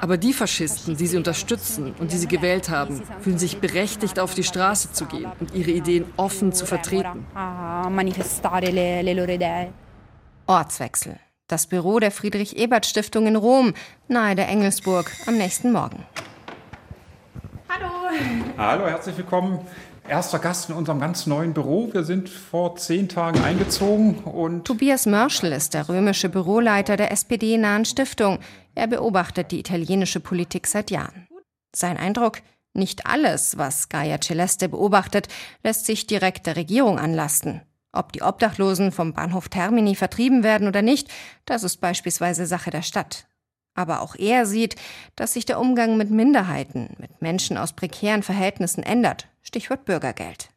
Aber 0.01 0.17
die 0.17 0.33
Faschisten, 0.33 0.97
die 0.97 1.07
sie 1.07 1.15
unterstützen 1.15 1.93
und 1.99 2.11
die 2.11 2.17
sie 2.17 2.27
gewählt 2.27 2.69
haben, 2.69 3.01
fühlen 3.21 3.37
sich 3.37 3.59
berechtigt, 3.59 4.19
auf 4.19 4.33
die 4.33 4.43
Straße 4.43 4.91
zu 4.91 5.05
gehen 5.05 5.31
und 5.39 5.55
ihre 5.55 5.71
Ideen 5.71 6.03
offen 6.17 6.51
zu 6.51 6.65
vertreten. 6.65 7.25
Ortswechsel. 10.47 11.17
Das 11.47 11.67
Büro 11.67 11.99
der 11.99 12.11
Friedrich-Ebert-Stiftung 12.11 13.27
in 13.27 13.35
Rom, 13.35 13.73
nahe 14.07 14.35
der 14.35 14.47
Engelsburg, 14.47 15.11
am 15.27 15.37
nächsten 15.37 15.71
Morgen. 15.73 16.05
Hallo. 17.67 17.89
Hallo, 18.57 18.87
herzlich 18.87 19.17
willkommen 19.17 19.59
erster 20.07 20.39
Gast 20.39 20.69
in 20.69 20.75
unserem 20.75 20.99
ganz 20.99 21.27
neuen 21.27 21.53
Büro. 21.53 21.89
Wir 21.91 22.03
sind 22.03 22.29
vor 22.29 22.77
zehn 22.77 23.09
Tagen 23.09 23.41
eingezogen 23.43 24.19
und. 24.23 24.65
Tobias 24.65 25.05
Mörschel 25.05 25.51
ist 25.51 25.73
der 25.73 25.89
römische 25.89 26.29
Büroleiter 26.29 26.95
der 26.95 27.11
SPD-nahen 27.11 27.85
Stiftung. 27.85 28.39
Er 28.73 28.87
beobachtet 28.87 29.51
die 29.51 29.59
italienische 29.59 30.21
Politik 30.21 30.67
seit 30.67 30.91
Jahren. 30.91 31.27
Sein 31.75 31.97
Eindruck, 31.97 32.39
nicht 32.73 33.05
alles, 33.05 33.57
was 33.57 33.89
Gaia 33.89 34.19
Celeste 34.19 34.69
beobachtet, 34.69 35.27
lässt 35.63 35.85
sich 35.85 36.07
direkt 36.07 36.47
der 36.47 36.55
Regierung 36.55 36.99
anlasten. 36.99 37.61
Ob 37.93 38.11
die 38.11 38.23
Obdachlosen 38.23 38.91
vom 38.91 39.13
Bahnhof 39.13 39.49
Termini 39.49 39.95
vertrieben 39.95 40.43
werden 40.43 40.67
oder 40.67 40.81
nicht, 40.81 41.09
das 41.45 41.63
ist 41.63 41.77
beispielsweise 41.77 42.47
Sache 42.47 42.71
der 42.71 42.81
Stadt. 42.81 43.27
Aber 43.75 44.01
auch 44.01 44.15
er 44.15 44.45
sieht, 44.45 44.75
dass 45.15 45.33
sich 45.33 45.45
der 45.45 45.59
Umgang 45.59 45.95
mit 45.95 46.09
Minderheiten, 46.09 46.95
mit 46.97 47.21
Menschen 47.21 47.57
aus 47.57 47.73
prekären 47.73 48.23
Verhältnissen 48.23 48.83
ändert. 48.83 49.27
Stichwort 49.43 49.85
Bürgergeld. 49.85 50.49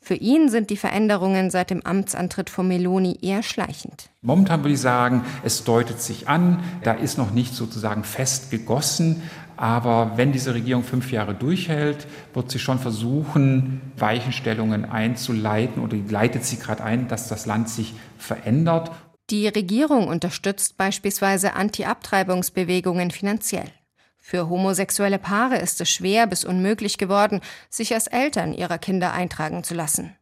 Für 0.00 0.14
ihn 0.14 0.48
sind 0.48 0.70
die 0.70 0.76
Veränderungen 0.76 1.50
seit 1.50 1.70
dem 1.70 1.84
Amtsantritt 1.84 2.50
von 2.50 2.68
Meloni 2.68 3.18
eher 3.20 3.42
schleichend. 3.42 4.10
Momentan 4.22 4.62
würde 4.62 4.74
ich 4.74 4.80
sagen, 4.80 5.24
es 5.42 5.64
deutet 5.64 6.00
sich 6.00 6.28
an, 6.28 6.62
da 6.84 6.92
ist 6.92 7.18
noch 7.18 7.32
nicht 7.32 7.54
sozusagen 7.54 8.04
fest 8.04 8.50
gegossen, 8.52 9.22
aber 9.56 10.12
wenn 10.16 10.32
diese 10.32 10.54
Regierung 10.54 10.84
fünf 10.84 11.12
Jahre 11.12 11.34
durchhält, 11.34 12.06
wird 12.34 12.50
sie 12.50 12.58
schon 12.58 12.78
versuchen, 12.78 13.80
Weichenstellungen 13.96 14.84
einzuleiten 14.84 15.82
oder 15.82 15.96
leitet 16.08 16.44
sie 16.44 16.58
gerade 16.58 16.84
ein, 16.84 17.08
dass 17.08 17.28
das 17.28 17.46
Land 17.46 17.68
sich 17.68 17.94
verändert. 18.18 18.90
Die 19.30 19.48
Regierung 19.48 20.08
unterstützt 20.08 20.76
beispielsweise 20.76 21.54
Anti-Abtreibungsbewegungen 21.54 23.10
finanziell. 23.10 23.70
Für 24.18 24.48
homosexuelle 24.48 25.18
Paare 25.18 25.56
ist 25.56 25.80
es 25.80 25.88
schwer 25.90 26.26
bis 26.26 26.44
unmöglich 26.44 26.98
geworden, 26.98 27.40
sich 27.70 27.94
als 27.94 28.08
Eltern 28.08 28.52
ihrer 28.52 28.78
Kinder 28.78 29.12
eintragen 29.12 29.64
zu 29.64 29.74
lassen. 29.74 30.16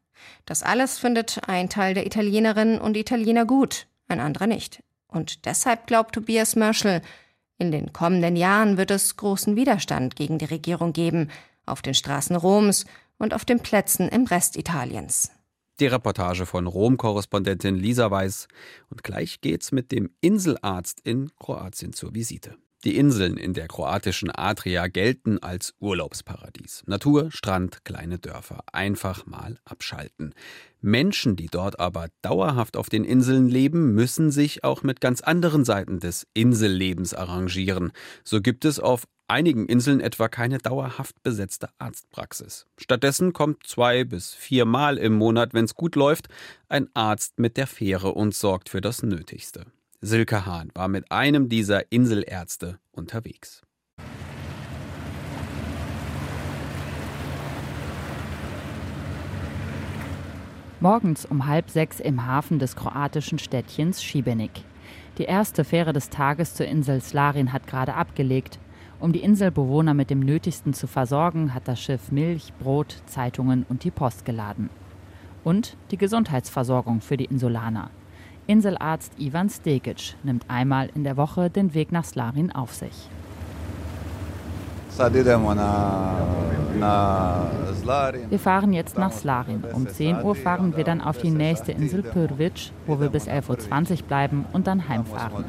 Das 0.47 0.63
alles 0.63 0.99
findet 0.99 1.49
ein 1.49 1.69
Teil 1.69 1.95
der 1.95 2.07
Italienerinnen 2.07 2.79
und 2.79 2.97
Italiener 2.97 3.47
gut, 3.47 3.87
ein 4.09 4.21
anderer 4.21 4.47
nicht. 4.47 4.83
Und 5.09 5.47
deshalb 5.47 5.87
glaubt 5.87 6.15
Tobias 6.15 6.57
Mörschel, 6.57 7.01
in 7.59 7.71
den 7.71 7.93
kommenden 7.93 8.37
Jahren 8.37 8.77
wird 8.77 8.91
es 8.91 9.17
großen 9.17 9.57
Widerstand 9.57 10.17
gegen 10.17 10.39
die 10.39 10.45
Regierung 10.47 10.93
geben, 10.93 11.31
auf 11.67 11.83
den 11.83 11.95
Straßen 11.95 12.37
Roms 12.37 12.85
und 13.19 13.33
auf 13.33 13.45
den 13.45 13.61
Plätzen 13.61 14.09
im 14.09 14.25
Rest 14.25 14.57
Italiens. 14.57 15.31
Die 15.81 15.87
Reportage 15.87 16.47
von 16.47 16.67
Rom-Korrespondentin 16.67 17.75
Lisa 17.75 18.11
Weiß. 18.11 18.47
Und 18.91 19.03
gleich 19.03 19.41
geht's 19.41 19.73
mit 19.73 19.91
dem 19.91 20.11
Inselarzt 20.21 21.01
in 21.01 21.31
Kroatien 21.37 21.93
zur 21.93 22.15
Visite. 22.15 22.57
Die 22.85 22.99
Inseln 22.99 23.39
in 23.39 23.55
der 23.55 23.67
kroatischen 23.67 24.31
Adria 24.31 24.89
gelten 24.89 25.39
als 25.39 25.75
Urlaubsparadies. 25.81 26.83
Natur, 26.87 27.31
Strand, 27.31 27.83
kleine 27.87 28.19
Dörfer. 28.19 28.63
Einfach 28.73 29.25
mal 29.25 29.59
abschalten. 29.65 30.35
Menschen, 30.83 31.35
die 31.35 31.47
dort 31.47 31.81
aber 31.81 32.09
dauerhaft 32.21 32.77
auf 32.77 32.91
den 32.91 33.05
Inseln 33.05 33.49
leben, 33.49 33.95
müssen 33.95 34.31
sich 34.31 34.65
auch 34.65 34.83
mit 34.83 35.01
ganz 35.01 35.23
anderen 35.23 35.65
Seiten 35.65 35.99
des 35.99 36.27
Insellebens 36.35 37.15
arrangieren. 37.15 37.91
So 38.23 38.43
gibt 38.43 38.67
es 38.67 38.81
auf 38.81 39.05
einigen 39.29 39.65
Inseln 39.65 40.01
etwa 40.01 40.29
keine 40.29 40.59
dauerhaft 40.59 41.23
besetzte 41.23 41.71
Arztpraxis. 41.79 42.67
Stattdessen 42.79 43.33
kommt 43.33 43.67
zwei 43.67 44.05
bis 44.05 44.35
viermal 44.35 44.99
im 44.99 45.15
Monat, 45.15 45.55
wenn 45.55 45.65
es 45.65 45.75
gut 45.75 45.97
läuft, 45.97 46.29
ein 46.69 46.91
Arzt 46.93 47.39
mit 47.39 47.57
der 47.57 47.67
Fähre 47.67 48.13
und 48.13 48.35
sorgt 48.35 48.69
für 48.69 48.83
das 48.83 49.03
Nötigste. 49.03 49.65
Silke 50.07 50.45
Hahn 50.45 50.71
war 50.75 50.89
mit 50.89 51.11
einem 51.11 51.49
dieser 51.49 51.91
Inselärzte 51.91 52.79
unterwegs. 52.93 53.63
Morgens 60.81 61.25
um 61.25 61.47
halb 61.47 61.71
sechs 61.71 62.01
im 62.01 62.27
Hafen 62.27 62.59
des 62.59 62.77
kroatischen 62.77 63.39
Städtchens 63.39 64.03
Šibenik. 64.03 64.51
Die 65.17 65.25
erste 65.25 65.65
Fähre 65.65 65.95
des 65.95 66.11
Tages 66.11 66.53
zur 66.53 66.67
Insel 66.67 67.01
Slarin 67.01 67.55
hat 67.55 67.67
gerade 67.67 67.95
abgelegt. 67.95 68.59
Um 69.01 69.15
die 69.15 69.23
Inselbewohner 69.23 69.95
mit 69.95 70.11
dem 70.11 70.21
Nötigsten 70.21 70.75
zu 70.75 70.87
versorgen, 70.87 71.55
hat 71.55 71.67
das 71.67 71.81
Schiff 71.81 72.13
Milch, 72.13 72.53
Brot, 72.59 72.99
Zeitungen 73.07 73.65
und 73.71 73.85
die 73.85 73.91
Post 73.91 74.27
geladen. 74.27 74.69
Und 75.45 75.79
die 75.91 75.97
Gesundheitsversorgung 75.97 77.01
für 77.01 77.17
die 77.17 77.25
Insulaner. 77.25 77.91
Inselarzt 78.47 79.13
Ivan 79.19 79.49
Stegic 79.49 80.17
nimmt 80.23 80.45
einmal 80.49 80.91
in 80.95 81.03
der 81.03 81.17
Woche 81.17 81.49
den 81.49 81.73
Weg 81.73 81.93
nach 81.93 82.05
Slarin 82.05 82.53
auf 82.53 82.75
sich. 82.75 83.09
Wir 88.29 88.39
fahren 88.39 88.73
jetzt 88.75 88.99
nach 88.99 89.13
Slarin. 89.13 89.65
Um 89.73 89.89
10 89.89 90.23
Uhr 90.23 90.35
fahren 90.35 90.77
wir 90.77 90.85
dann 90.85 91.01
auf 91.01 91.19
die 91.19 91.31
nächste 91.31 91.73
Insel 91.73 92.03
Pyrvic, 92.03 92.71
wo 92.87 93.01
wir 93.01 93.09
bis 93.09 93.27
11.20 93.27 93.91
Uhr 93.91 93.97
bleiben 94.07 94.45
und 94.53 94.67
dann 94.67 94.89
heimfahren. 94.89 95.45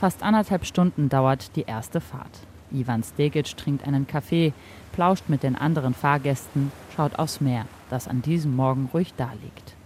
Fast 0.00 0.22
anderthalb 0.22 0.66
Stunden 0.66 1.08
dauert 1.08 1.54
die 1.56 1.62
erste 1.62 2.00
Fahrt. 2.00 2.40
Ivan 2.72 3.04
Stegic 3.04 3.56
trinkt 3.56 3.86
einen 3.86 4.06
Kaffee, 4.06 4.52
plauscht 4.92 5.24
mit 5.28 5.42
den 5.42 5.56
anderen 5.56 5.94
Fahrgästen, 5.94 6.72
schaut 6.94 7.18
aufs 7.18 7.40
Meer, 7.40 7.66
das 7.90 8.08
an 8.08 8.22
diesem 8.22 8.54
Morgen 8.56 8.88
ruhig 8.92 9.14
daliegt. 9.14 9.76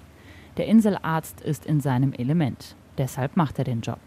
Der 0.57 0.66
Inselarzt 0.66 1.40
ist 1.40 1.66
in 1.66 1.80
seinem 1.80 2.12
Element. 2.12 2.75
Deshalb 2.99 3.37
macht 3.37 3.59
er 3.59 3.64
den 3.64 3.80
Job. 3.80 3.99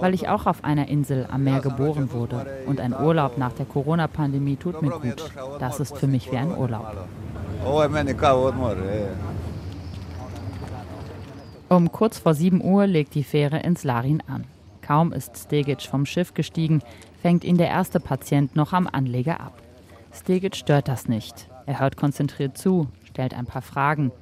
Weil 0.00 0.14
ich 0.14 0.28
auch 0.28 0.46
auf 0.46 0.64
einer 0.64 0.88
Insel 0.88 1.26
am 1.30 1.44
Meer 1.44 1.60
geboren 1.60 2.12
wurde 2.12 2.46
und 2.66 2.80
ein 2.80 2.94
Urlaub 2.94 3.38
nach 3.38 3.52
der 3.52 3.66
Corona-Pandemie 3.66 4.56
tut 4.56 4.80
mir 4.82 4.90
gut. 4.90 5.30
Das 5.58 5.80
ist 5.80 5.96
für 5.96 6.06
mich 6.06 6.30
wie 6.30 6.36
ein 6.36 6.56
Urlaub. 6.56 6.86
Um 11.68 11.90
kurz 11.90 12.18
vor 12.18 12.34
7 12.34 12.62
Uhr 12.62 12.86
legt 12.86 13.14
die 13.14 13.24
Fähre 13.24 13.60
in 13.60 13.76
Slarin 13.76 14.22
an. 14.26 14.44
Kaum 14.82 15.12
ist 15.12 15.36
Stegic 15.36 15.82
vom 15.82 16.06
Schiff 16.06 16.34
gestiegen, 16.34 16.82
fängt 17.22 17.44
ihn 17.44 17.56
der 17.56 17.68
erste 17.68 18.00
Patient 18.00 18.56
noch 18.56 18.72
am 18.72 18.88
Anleger 18.90 19.40
ab. 19.40 19.54
Stegic 20.12 20.56
stört 20.56 20.88
das 20.88 21.08
nicht. 21.08 21.48
Er 21.66 21.80
hört 21.80 21.96
konzentriert 21.96 22.58
zu, 22.58 22.88
stellt 23.04 23.34
ein 23.34 23.46
paar 23.46 23.62
Fragen. 23.62 24.12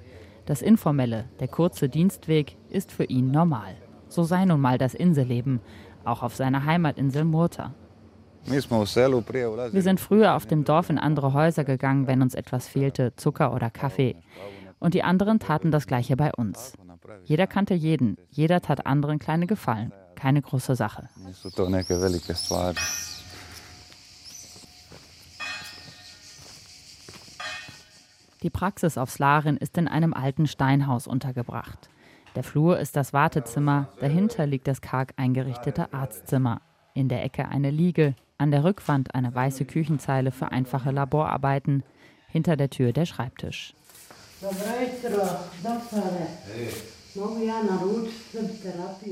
Das 0.46 0.62
Informelle, 0.62 1.26
der 1.40 1.48
kurze 1.48 1.88
Dienstweg, 1.88 2.56
ist 2.68 2.92
für 2.92 3.04
ihn 3.04 3.30
normal. 3.30 3.74
So 4.08 4.22
sei 4.24 4.44
nun 4.44 4.60
mal 4.60 4.78
das 4.78 4.94
Inselleben, 4.94 5.60
auch 6.04 6.22
auf 6.22 6.34
seiner 6.36 6.64
Heimatinsel 6.64 7.24
Murta. 7.24 7.74
Wir 9.72 9.82
sind 9.82 10.00
früher 10.00 10.34
auf 10.34 10.46
dem 10.46 10.64
Dorf 10.64 10.90
in 10.90 10.98
andere 10.98 11.34
Häuser 11.34 11.64
gegangen, 11.64 12.06
wenn 12.06 12.22
uns 12.22 12.34
etwas 12.34 12.66
fehlte, 12.68 13.14
Zucker 13.16 13.52
oder 13.54 13.70
Kaffee. 13.70 14.16
Und 14.78 14.94
die 14.94 15.02
anderen 15.02 15.38
taten 15.40 15.70
das 15.70 15.86
gleiche 15.86 16.16
bei 16.16 16.32
uns. 16.32 16.72
Jeder 17.24 17.46
kannte 17.46 17.74
jeden, 17.74 18.16
jeder 18.30 18.60
tat 18.60 18.86
anderen 18.86 19.18
kleine 19.18 19.46
Gefallen. 19.46 19.92
Keine 20.14 20.40
große 20.40 20.74
Sache. 20.74 21.08
Die 28.42 28.50
Praxis 28.50 28.96
auf 28.96 29.10
Slarin 29.10 29.58
ist 29.58 29.76
in 29.76 29.86
einem 29.86 30.14
alten 30.14 30.46
Steinhaus 30.46 31.06
untergebracht. 31.06 31.90
Der 32.34 32.42
Flur 32.42 32.78
ist 32.78 32.96
das 32.96 33.12
Wartezimmer, 33.12 33.88
dahinter 34.00 34.46
liegt 34.46 34.66
das 34.66 34.80
karg 34.80 35.12
eingerichtete 35.16 35.92
Arztzimmer. 35.92 36.62
In 36.94 37.08
der 37.08 37.22
Ecke 37.22 37.48
eine 37.48 37.70
Liege, 37.70 38.14
an 38.38 38.50
der 38.50 38.64
Rückwand 38.64 39.14
eine 39.14 39.34
weiße 39.34 39.66
Küchenzeile 39.66 40.32
für 40.32 40.52
einfache 40.52 40.90
Laborarbeiten, 40.90 41.82
hinter 42.28 42.56
der 42.56 42.70
Tür 42.70 42.92
der 42.92 43.04
Schreibtisch. 43.04 43.74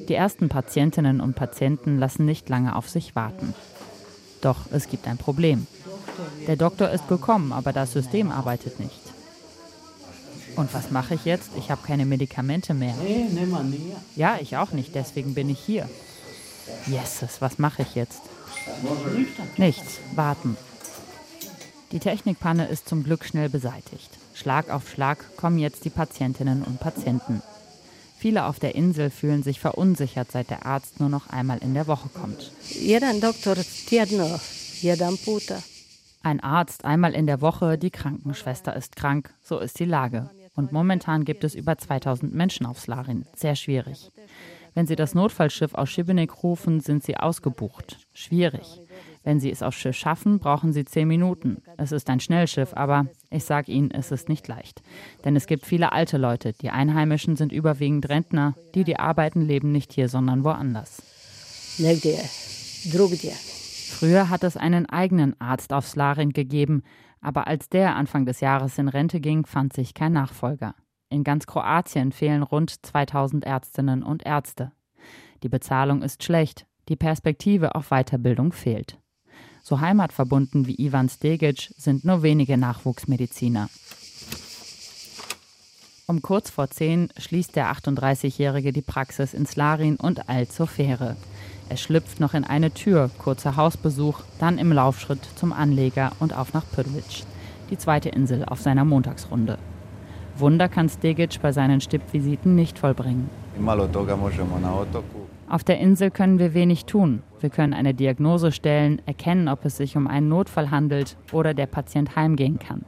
Die 0.09 0.15
ersten 0.15 0.49
Patientinnen 0.49 1.21
und 1.21 1.35
Patienten 1.35 1.99
lassen 1.99 2.25
nicht 2.25 2.49
lange 2.49 2.75
auf 2.75 2.89
sich 2.89 3.15
warten. 3.15 3.55
Doch 4.41 4.73
es 4.73 4.89
gibt 4.89 5.07
ein 5.07 5.19
Problem. 5.19 5.67
Der 6.47 6.57
Doktor 6.57 6.89
ist 6.91 7.09
gekommen, 7.09 7.53
aber 7.53 7.73
das 7.73 7.93
System 7.93 8.31
arbeitet 8.31 8.81
nicht. 8.81 9.08
Und 10.59 10.75
was 10.75 10.91
mache 10.91 11.15
ich 11.15 11.25
jetzt? 11.25 11.51
Ich 11.57 11.71
habe 11.71 11.87
keine 11.87 12.05
Medikamente 12.05 12.75
mehr. 12.75 12.93
Ja, 14.17 14.39
ich 14.41 14.57
auch 14.57 14.73
nicht, 14.73 14.93
deswegen 14.93 15.33
bin 15.33 15.49
ich 15.49 15.61
hier. 15.61 15.89
Jesus, 16.85 17.41
was 17.41 17.61
mache 17.61 17.83
ich 17.83 17.95
jetzt? 17.95 18.23
Nichts, 19.57 20.01
warten. 20.17 20.57
Die 21.93 22.01
Technikpanne 22.01 22.67
ist 22.67 22.89
zum 22.89 23.05
Glück 23.05 23.25
schnell 23.25 23.49
beseitigt. 23.49 24.11
Schlag 24.35 24.69
auf 24.69 24.91
Schlag 24.91 25.37
kommen 25.37 25.61
jetzt 25.61 25.85
die 25.85 25.91
Patientinnen 25.91 26.65
und 26.65 26.81
Patienten. 26.81 27.41
Viele 28.19 28.45
auf 28.45 28.59
der 28.59 28.75
Insel 28.75 29.11
fühlen 29.11 29.45
sich 29.45 29.61
verunsichert, 29.61 30.33
seit 30.33 30.51
der 30.51 30.67
Arzt 30.67 30.99
nur 30.99 31.09
noch 31.09 31.29
einmal 31.29 31.59
in 31.59 31.75
der 31.75 31.87
Woche 31.87 32.09
kommt. 32.09 32.51
Ein 36.25 36.41
Arzt 36.41 36.85
einmal 36.85 37.15
in 37.15 37.27
der 37.29 37.41
Woche, 37.41 37.79
die 37.79 37.91
Krankenschwester 37.91 38.75
ist 38.75 38.97
krank, 38.97 39.33
so 39.41 39.61
ist 39.61 39.79
die 39.79 39.85
Lage. 39.85 40.31
Und 40.59 40.73
momentan 40.73 41.25
gibt 41.25 41.45
es 41.45 41.55
über 41.55 41.79
2000 41.79 42.35
Menschen 42.35 42.67
auf 42.67 42.81
Slarin. 42.81 43.25
Sehr 43.33 43.55
schwierig. 43.55 44.11
Wenn 44.75 44.89
Sie 44.89 44.97
das 44.97 45.15
Notfallschiff 45.15 45.73
aus 45.75 45.89
Šibenik 45.89 46.43
rufen, 46.43 46.81
sind 46.81 47.05
Sie 47.05 47.17
ausgebucht. 47.17 47.99
Schwierig. 48.13 48.81
Wenn 49.23 49.39
Sie 49.39 49.53
es 49.53 49.63
aufs 49.63 49.77
Schiff 49.77 49.95
schaffen, 49.95 50.41
brauchen 50.41 50.73
Sie 50.73 50.85
zehn 50.85 51.07
Minuten. 51.07 51.63
Es 51.77 51.93
ist 51.93 52.11
ein 52.11 52.19
Schnellschiff, 52.19 52.75
aber 52.75 53.07
ich 53.31 53.45
sage 53.45 53.71
Ihnen, 53.71 53.93
es 53.93 54.11
ist 54.11 54.29
nicht 54.29 54.49
leicht. 54.49 54.83
Denn 55.25 55.37
es 55.37 55.47
gibt 55.47 55.65
viele 55.65 55.93
alte 55.93 56.19
Leute. 56.19 56.55
Die 56.55 56.71
Einheimischen 56.71 57.37
sind 57.37 57.53
überwiegend 57.53 58.09
Rentner. 58.09 58.57
Die, 58.75 58.83
die 58.83 58.99
arbeiten, 58.99 59.43
leben 59.43 59.71
nicht 59.71 59.93
hier, 59.93 60.09
sondern 60.09 60.43
woanders. 60.43 61.01
Früher 63.91 64.29
hat 64.29 64.43
es 64.43 64.57
einen 64.57 64.87
eigenen 64.87 65.41
Arzt 65.41 65.73
auf 65.73 65.87
Slarin 65.87 66.33
gegeben, 66.33 66.83
aber 67.21 67.47
als 67.47 67.69
der 67.69 67.97
Anfang 67.97 68.27
des 68.27 68.41
Jahres 68.41 68.79
in 68.79 68.89
Rente 68.89 69.21
ging, 69.21 69.47
fand 69.47 69.73
sich 69.73 69.95
kein 69.95 70.13
Nachfolger. 70.13 70.75
In 71.11 71.25
ganz 71.25 71.47
Kroatien 71.47 72.13
fehlen 72.13 72.43
rund 72.43 72.85
2000 72.85 73.45
Ärztinnen 73.45 74.03
und 74.03 74.27
Ärzte. 74.27 74.73
Die 75.43 75.49
Bezahlung 75.49 76.03
ist 76.03 76.23
schlecht, 76.23 76.67
die 76.89 76.97
Perspektive 76.97 77.75
auf 77.75 77.89
Weiterbildung 77.89 78.53
fehlt. 78.53 78.99
So 79.63 79.81
heimatverbunden 79.81 80.67
wie 80.67 80.77
Ivan 80.79 81.09
Stegic 81.09 81.73
sind 81.77 82.05
nur 82.05 82.23
wenige 82.23 82.57
Nachwuchsmediziner. 82.57 83.69
Um 86.07 86.23
kurz 86.23 86.49
vor 86.49 86.71
zehn 86.71 87.11
schließt 87.19 87.55
der 87.55 87.71
38-Jährige 87.71 88.73
die 88.73 88.81
Praxis 88.81 89.35
in 89.35 89.45
Slarin 89.45 89.97
und 89.97 90.29
eilt 90.31 90.51
zur 90.51 90.67
Fähre. 90.67 91.17
Er 91.71 91.77
schlüpft 91.77 92.19
noch 92.19 92.33
in 92.33 92.45
eine 92.45 92.71
Tür, 92.71 93.11
kurzer 93.19 93.57
Hausbesuch, 93.57 94.21
dann 94.39 94.57
im 94.59 94.73
Laufschritt 94.73 95.21
zum 95.37 95.53
Anleger 95.53 96.13
und 96.19 96.37
auf 96.37 96.55
nach 96.55 96.65
Pyrvic, 96.73 97.25
die 97.71 97.77
zweite 97.77 98.09
Insel 98.09 98.45
auf 98.47 98.61
seiner 98.61 98.87
Montagsrunde. 98.87 99.59
Wunder 100.37 100.69
kann 100.69 100.89
Stegic 100.89 101.41
bei 101.43 101.53
seinen 101.53 101.81
Stippvisiten 101.81 102.55
nicht 102.55 102.79
vollbringen. 102.79 103.29
Auf 105.49 105.65
der 105.65 105.79
Insel 105.79 106.11
können 106.11 106.39
wir 106.39 106.55
wenig 106.55 106.85
tun. 106.85 107.23
Wir 107.41 107.51
können 107.51 107.75
eine 107.75 107.93
Diagnose 107.93 108.53
stellen, 108.53 109.03
erkennen, 109.05 109.49
ob 109.49 109.65
es 109.65 109.77
sich 109.77 109.97
um 109.97 110.07
einen 110.07 110.29
Notfall 110.29 110.71
handelt 110.71 111.17
oder 111.33 111.55
der 111.55 111.67
Patient 111.67 112.17
heimgehen 112.17 112.59
kann. 112.59 112.85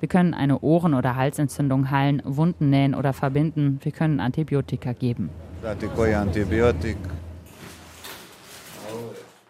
Wir 0.00 0.08
können 0.08 0.34
eine 0.34 0.60
Ohren- 0.60 0.94
oder 0.94 1.16
Halsentzündung 1.16 1.90
heilen, 1.90 2.20
Wunden 2.24 2.68
nähen 2.68 2.94
oder 2.94 3.12
verbinden. 3.12 3.78
Wir 3.82 3.92
können 3.92 4.20
Antibiotika 4.20 4.92
geben. 4.92 5.30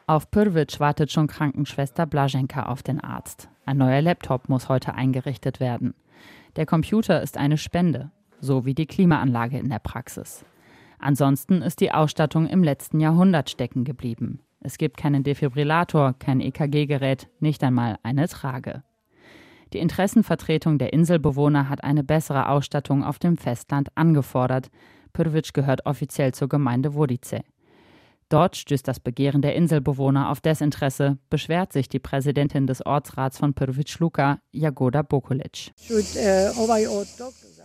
Auf 0.07 0.31
Pyrvic 0.31 0.81
wartet 0.81 1.11
schon 1.11 1.29
Krankenschwester 1.29 2.05
Blaženka 2.05 2.64
auf 2.64 2.83
den 2.83 3.01
Arzt. 3.01 3.49
Ein 3.64 3.79
neuer 3.79 4.03
Laptop 4.03 4.51
muss 4.51 4.69
heute 4.69 4.95
eingerichtet 4.95 5.61
werden. 5.61 5.95
Der 6.57 6.67
Computer 6.67 7.23
ist 7.23 7.38
eine 7.38 7.57
Spende, 7.57 8.11
so 8.38 8.67
wie 8.67 8.75
die 8.75 8.85
Klimaanlage 8.85 9.59
in 9.59 9.71
der 9.71 9.79
Praxis. 9.79 10.45
Ansonsten 10.99 11.62
ist 11.62 11.81
die 11.81 11.90
Ausstattung 11.90 12.47
im 12.47 12.62
letzten 12.62 13.01
Jahrhundert 13.01 13.49
stecken 13.49 13.85
geblieben. 13.85 14.40
Es 14.61 14.77
gibt 14.77 14.99
keinen 14.99 15.25
Defibrillator, 15.25 16.14
kein 16.19 16.40
EKG-Gerät, 16.40 17.29
nicht 17.40 17.64
einmal 17.64 17.99
eine 18.03 18.29
Trage. 18.29 18.83
Die 19.73 19.79
Interessenvertretung 19.79 20.77
der 20.77 20.93
Inselbewohner 20.93 21.71
hat 21.71 21.83
eine 21.83 22.05
bessere 22.05 22.51
Ausstattung 22.51 23.05
auf 23.05 23.19
dem 23.19 23.38
Festland 23.38 23.88
angefordert. 23.95 24.71
Pyrvic 25.14 25.55
gehört 25.55 25.87
offiziell 25.87 26.35
zur 26.35 26.51
Gemeinde 26.51 26.95
Vodice. 26.95 27.43
Dort 28.35 28.57
stößt 28.57 28.88
das 28.88 28.99
Begehren 28.99 29.42
der 29.42 29.55
Inselbewohner 29.55 30.29
auf 30.29 30.40
Desinteresse, 30.40 31.18
beschwert 31.31 31.73
sich 31.73 31.88
die 31.88 32.01
Präsidentin 32.01 32.66
des 32.66 32.85
Ortsrats 32.85 33.38
von 33.38 33.55
Prvic 33.55 34.01
Luka, 34.01 34.40
Jagoda 34.51 35.03
Bokulic. 35.03 35.70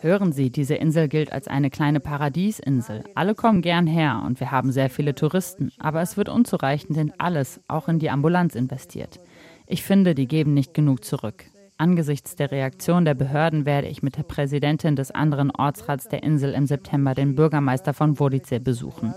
Hören 0.01 0.31
Sie, 0.31 0.51
diese 0.51 0.75
Insel 0.75 1.07
gilt 1.07 1.33
als 1.33 1.47
eine 1.47 1.71
kleine 1.71 1.99
Paradiesinsel. 1.99 3.03
Alle 3.15 3.33
kommen 3.33 3.63
gern 3.63 3.87
her 3.87 4.21
und 4.23 4.39
wir 4.39 4.51
haben 4.51 4.71
sehr 4.71 4.91
viele 4.91 5.15
Touristen, 5.15 5.71
aber 5.79 6.03
es 6.03 6.17
wird 6.17 6.29
unzureichend 6.29 6.95
in 6.97 7.13
alles, 7.17 7.61
auch 7.67 7.87
in 7.87 7.97
die 7.97 8.11
Ambulanz 8.11 8.53
investiert. 8.53 9.19
Ich 9.65 9.81
finde, 9.81 10.13
die 10.13 10.27
geben 10.27 10.53
nicht 10.53 10.75
genug 10.75 11.03
zurück. 11.03 11.45
Angesichts 11.81 12.35
der 12.35 12.51
Reaktion 12.51 13.05
der 13.05 13.13
Behörden 13.13 13.65
werde 13.65 13.87
ich 13.87 14.03
mit 14.03 14.17
der 14.17 14.23
Präsidentin 14.23 14.97
des 14.97 15.11
anderen 15.11 15.49
Ortsrats 15.49 16.09
der 16.09 16.23
Insel 16.23 16.51
im 16.51 16.67
September 16.67 17.15
den 17.15 17.35
Bürgermeister 17.35 17.93
von 17.93 18.19
Vodice 18.19 18.61
besuchen. 18.61 19.13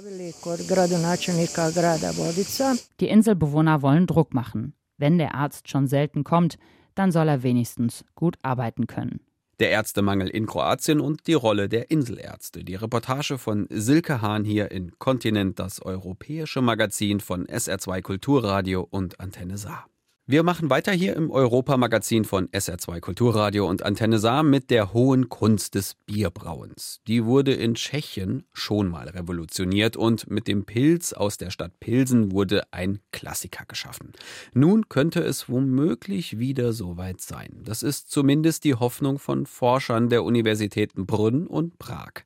Die 3.01 3.09
Inselbewohner 3.09 3.83
wollen 3.83 4.07
Druck 4.07 4.33
machen. 4.33 4.75
Wenn 4.97 5.19
der 5.19 5.35
Arzt 5.35 5.69
schon 5.69 5.89
selten 5.89 6.23
kommt, 6.23 6.57
dann 6.95 7.11
soll 7.11 7.27
er 7.27 7.43
wenigstens 7.43 8.05
gut 8.15 8.37
arbeiten 8.43 8.87
können. 8.87 9.19
Der 9.59 9.71
Ärztemangel 9.71 10.29
in 10.29 10.47
Kroatien 10.47 11.01
und 11.01 11.27
die 11.27 11.35
Rolle 11.35 11.69
der 11.69 11.91
Inselärzte. 11.91 12.63
Die 12.63 12.77
Reportage 12.77 13.39
von 13.39 13.67
Silke 13.71 14.23
Hahn 14.23 14.45
hier 14.45 14.71
in 14.71 14.93
Kontinent, 15.01 15.59
das 15.59 15.83
europäische 15.83 16.63
Magazin 16.63 17.19
von 17.19 17.45
SR2 17.47 18.03
Kulturradio 18.03 18.87
und 18.89 19.19
Antenne 19.19 19.59
Saar. 19.59 19.87
Wir 20.25 20.45
machen 20.45 20.71
weiter 20.71 20.93
hier 20.93 21.17
im 21.17 21.33
Europamagazin 21.33 22.25
von 22.25 22.47
SR2 22.51 23.01
Kulturradio 23.01 23.69
und 23.69 23.83
Antenne 23.83 24.21
Saar 24.21 24.45
mit 24.45 24.71
der 24.71 24.93
hohen 24.93 25.29
Kunst 25.29 25.75
des 25.75 25.97
Bierbrauens. 26.07 27.01
Die 27.09 27.25
wurde 27.25 27.53
in 27.55 27.75
Tschechien 27.75 28.45
schon 28.53 28.87
mal 28.89 29.09
revolutioniert 29.09 29.97
und 29.97 30.31
mit 30.31 30.47
dem 30.47 30.65
Pilz 30.65 31.13
aus 31.13 31.39
der 31.39 31.51
Stadt 31.51 31.81
Pilsen 31.81 32.31
wurde 32.31 32.63
ein 32.73 33.01
Klassiker 33.11 33.65
geschaffen. 33.67 34.13
Nun 34.55 34.89
könnte 34.89 35.19
es 35.25 35.49
womöglich 35.49 36.39
wieder 36.39 36.73
soweit 36.73 37.21
sein. 37.21 37.59
Das 37.65 37.83
ist 37.83 38.09
zumindest 38.09 38.63
die 38.63 38.77
Hoffnung 38.77 39.19
von 39.19 39.45
Forschern 39.45 40.09
der 40.09 40.23
Universitäten 40.23 41.05
Brünn 41.05 41.49
und 41.49 41.81
Prag. 41.81 42.23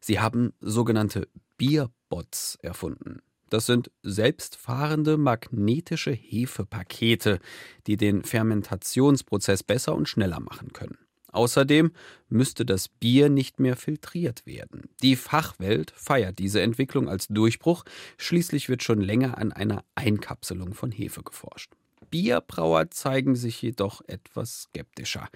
Sie 0.00 0.18
haben 0.18 0.54
sogenannte 0.60 1.28
Bierbots 1.58 2.56
erfunden. 2.62 3.20
Das 3.54 3.66
sind 3.66 3.92
selbstfahrende 4.02 5.16
magnetische 5.16 6.10
Hefepakete, 6.10 7.38
die 7.86 7.96
den 7.96 8.24
Fermentationsprozess 8.24 9.62
besser 9.62 9.94
und 9.94 10.08
schneller 10.08 10.40
machen 10.40 10.72
können. 10.72 10.98
Außerdem 11.30 11.92
müsste 12.28 12.66
das 12.66 12.88
Bier 12.88 13.28
nicht 13.28 13.60
mehr 13.60 13.76
filtriert 13.76 14.44
werden. 14.44 14.88
Die 15.04 15.14
Fachwelt 15.14 15.92
feiert 15.94 16.40
diese 16.40 16.62
Entwicklung 16.62 17.08
als 17.08 17.28
Durchbruch, 17.28 17.84
schließlich 18.18 18.68
wird 18.68 18.82
schon 18.82 19.00
länger 19.00 19.38
an 19.38 19.52
einer 19.52 19.84
Einkapselung 19.94 20.74
von 20.74 20.90
Hefe 20.90 21.22
geforscht. 21.22 21.74
Bierbrauer 22.10 22.90
zeigen 22.90 23.34
sich 23.34 23.60
jedoch 23.62 24.02
etwas 24.06 24.62
skeptischer. 24.62 25.28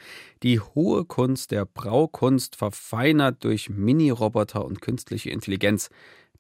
Die 0.43 0.61
hohe 0.61 1.05
Kunst 1.05 1.51
der 1.51 1.65
Braukunst 1.65 2.57
verfeinert 2.57 3.45
durch 3.45 3.69
Mini-Roboter 3.71 4.65
und 4.65 4.81
künstliche 4.81 5.31
Intelligenz 5.31 5.91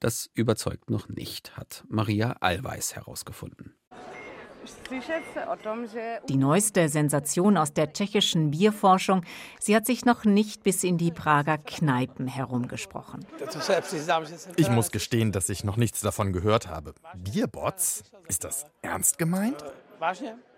das 0.01 0.31
überzeugt 0.35 0.91
noch 0.91 1.09
nicht, 1.09 1.57
hat 1.57 1.85
Maria 1.89 2.37
Allweis 2.41 2.95
herausgefunden. 2.95 3.75
Die 6.29 6.37
neueste 6.37 6.89
Sensation 6.89 7.57
aus 7.57 7.73
der 7.73 7.93
tschechischen 7.93 8.51
Bierforschung, 8.51 9.23
sie 9.59 9.75
hat 9.75 9.87
sich 9.87 10.05
noch 10.05 10.25
nicht 10.25 10.63
bis 10.63 10.85
in 10.85 10.99
die 10.99 11.11
Prager 11.11 11.57
Kneipen 11.57 12.27
herumgesprochen. 12.27 13.25
Ich 14.57 14.69
muss 14.71 14.91
gestehen, 14.91 15.33
dass 15.33 15.49
ich 15.49 15.65
noch 15.65 15.79
nichts 15.79 16.01
davon 16.03 16.33
gehört 16.33 16.69
habe. 16.69 16.95
Bierbots? 17.17 18.03
Ist 18.29 18.45
das 18.45 18.67
ernst 18.83 19.19
gemeint? 19.19 19.65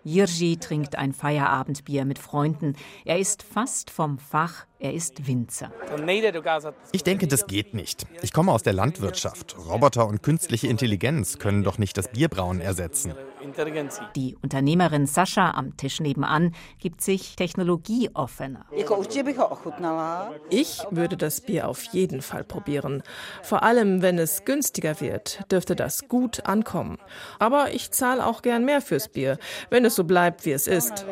Jirji 0.05 0.57
trinkt 0.57 0.97
ein 0.97 1.13
Feierabendbier 1.13 2.05
mit 2.05 2.19
Freunden. 2.19 2.75
Er 3.05 3.19
ist 3.19 3.43
fast 3.43 3.91
vom 3.91 4.19
Fach, 4.19 4.67
er 4.79 4.95
ist 4.95 5.27
Winzer. 5.27 5.71
Ich 6.93 7.05
denke, 7.05 7.27
das 7.27 7.47
geht 7.47 7.75
nicht. 7.75 8.07
Ich 8.23 8.33
komme 8.33 8.53
aus 8.53 8.63
der 8.63 8.73
Landwirtschaft. 8.73 9.57
Roboter 9.59 10.07
und 10.07 10.23
künstliche 10.23 10.69
Intelligenz 10.69 11.39
können 11.39 11.63
doch 11.63 11.79
nicht 11.79 11.97
das 11.99 12.09
Bierbrauen 12.09 12.61
ersetzen. 12.61 13.15
Die 14.17 14.37
Unternehmerin 14.43 15.07
Sascha 15.07 15.53
am 15.53 15.77
Tisch 15.77 16.01
nebenan 16.01 16.55
gibt 16.79 17.01
sich 17.01 17.37
technologieoffener. 17.37 18.67
Ich 20.51 20.79
würde 20.91 21.17
das 21.17 21.41
Bier 21.41 21.69
auf 21.69 21.83
jeden 21.85 22.23
Fall 22.23 22.45
probieren. 22.45 23.03
Vor 23.43 23.63
allem, 23.63 24.03
wenn 24.03 24.19
es 24.19 24.45
günstiger 24.45 25.01
wird, 25.01 25.41
dürfte 25.51 25.77
das 25.77 26.09
gut 26.09 26.47
ankommen. 26.47 26.99
Aber 27.39 27.73
ich 27.73 27.91
zahle 27.91 28.27
auch 28.27 28.43
gern 28.43 28.65
mehr 28.65 28.81
fürs 28.81 29.09
Bier, 29.09 29.39
wenn 29.71 29.85
es 29.85 29.95
so 29.95 30.05
bleibt, 30.05 30.45
wie 30.45 30.53
es 30.53 30.67
ist. 30.67 31.07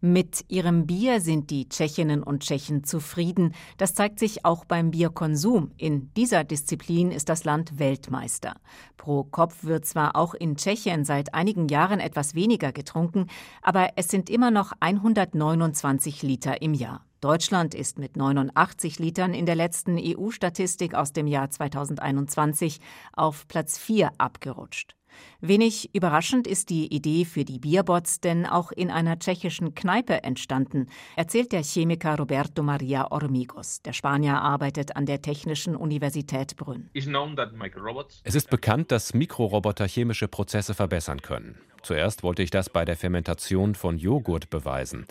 Mit 0.00 0.44
ihrem 0.48 0.86
Bier 0.86 1.20
sind 1.20 1.50
die 1.50 1.68
Tschechinnen 1.68 2.22
und 2.22 2.42
Tschechen 2.42 2.84
zufrieden. 2.84 3.54
Das 3.76 3.94
zeigt 3.94 4.18
sich 4.18 4.44
auch 4.44 4.64
beim 4.64 4.90
Bierkonsum. 4.90 5.72
In 5.76 6.12
dieser 6.14 6.44
Disziplin 6.44 7.10
ist 7.10 7.28
das 7.28 7.44
Land 7.44 7.78
Weltmeister. 7.78 8.54
Pro 8.96 9.24
Kopf 9.24 9.64
wird 9.64 9.86
zwar 9.86 10.16
auch 10.16 10.34
in 10.34 10.56
Tschechien 10.56 11.04
seit 11.04 11.34
einigen 11.34 11.59
Jahren 11.68 12.00
etwas 12.00 12.34
weniger 12.34 12.72
getrunken, 12.72 13.26
aber 13.62 13.90
es 13.96 14.08
sind 14.08 14.30
immer 14.30 14.50
noch 14.50 14.72
129 14.80 16.22
Liter 16.22 16.62
im 16.62 16.74
Jahr. 16.74 17.04
Deutschland 17.20 17.74
ist 17.74 17.98
mit 17.98 18.16
89 18.16 18.98
Litern 18.98 19.34
in 19.34 19.44
der 19.44 19.54
letzten 19.54 19.98
EU-Statistik 19.98 20.94
aus 20.94 21.12
dem 21.12 21.26
Jahr 21.26 21.50
2021 21.50 22.80
auf 23.12 23.46
Platz 23.46 23.78
4 23.78 24.12
abgerutscht. 24.16 24.96
Wenig 25.40 25.94
überraschend 25.94 26.46
ist 26.46 26.70
die 26.70 26.94
Idee 26.94 27.24
für 27.24 27.44
die 27.44 27.58
Bierbots 27.58 28.20
denn 28.20 28.46
auch 28.46 28.72
in 28.72 28.90
einer 28.90 29.18
tschechischen 29.18 29.74
Kneipe 29.74 30.22
entstanden, 30.22 30.86
erzählt 31.16 31.52
der 31.52 31.62
Chemiker 31.62 32.16
Roberto 32.16 32.62
Maria 32.62 33.10
Ormigos. 33.10 33.82
Der 33.82 33.92
Spanier 33.92 34.40
arbeitet 34.40 34.96
an 34.96 35.06
der 35.06 35.22
Technischen 35.22 35.76
Universität 35.76 36.56
Brünn. 36.56 36.90
Es 36.94 38.34
ist 38.34 38.50
bekannt, 38.50 38.92
dass 38.92 39.14
Mikroroboter 39.14 39.86
chemische 39.86 40.28
Prozesse 40.28 40.74
verbessern 40.74 41.22
können. 41.22 41.58
Zuerst 41.82 42.22
wollte 42.22 42.42
ich 42.42 42.50
das 42.50 42.68
bei 42.68 42.84
der 42.84 42.96
Fermentation 42.96 43.74
von 43.74 43.98
Joghurt 43.98 44.50
beweisen. 44.50 45.06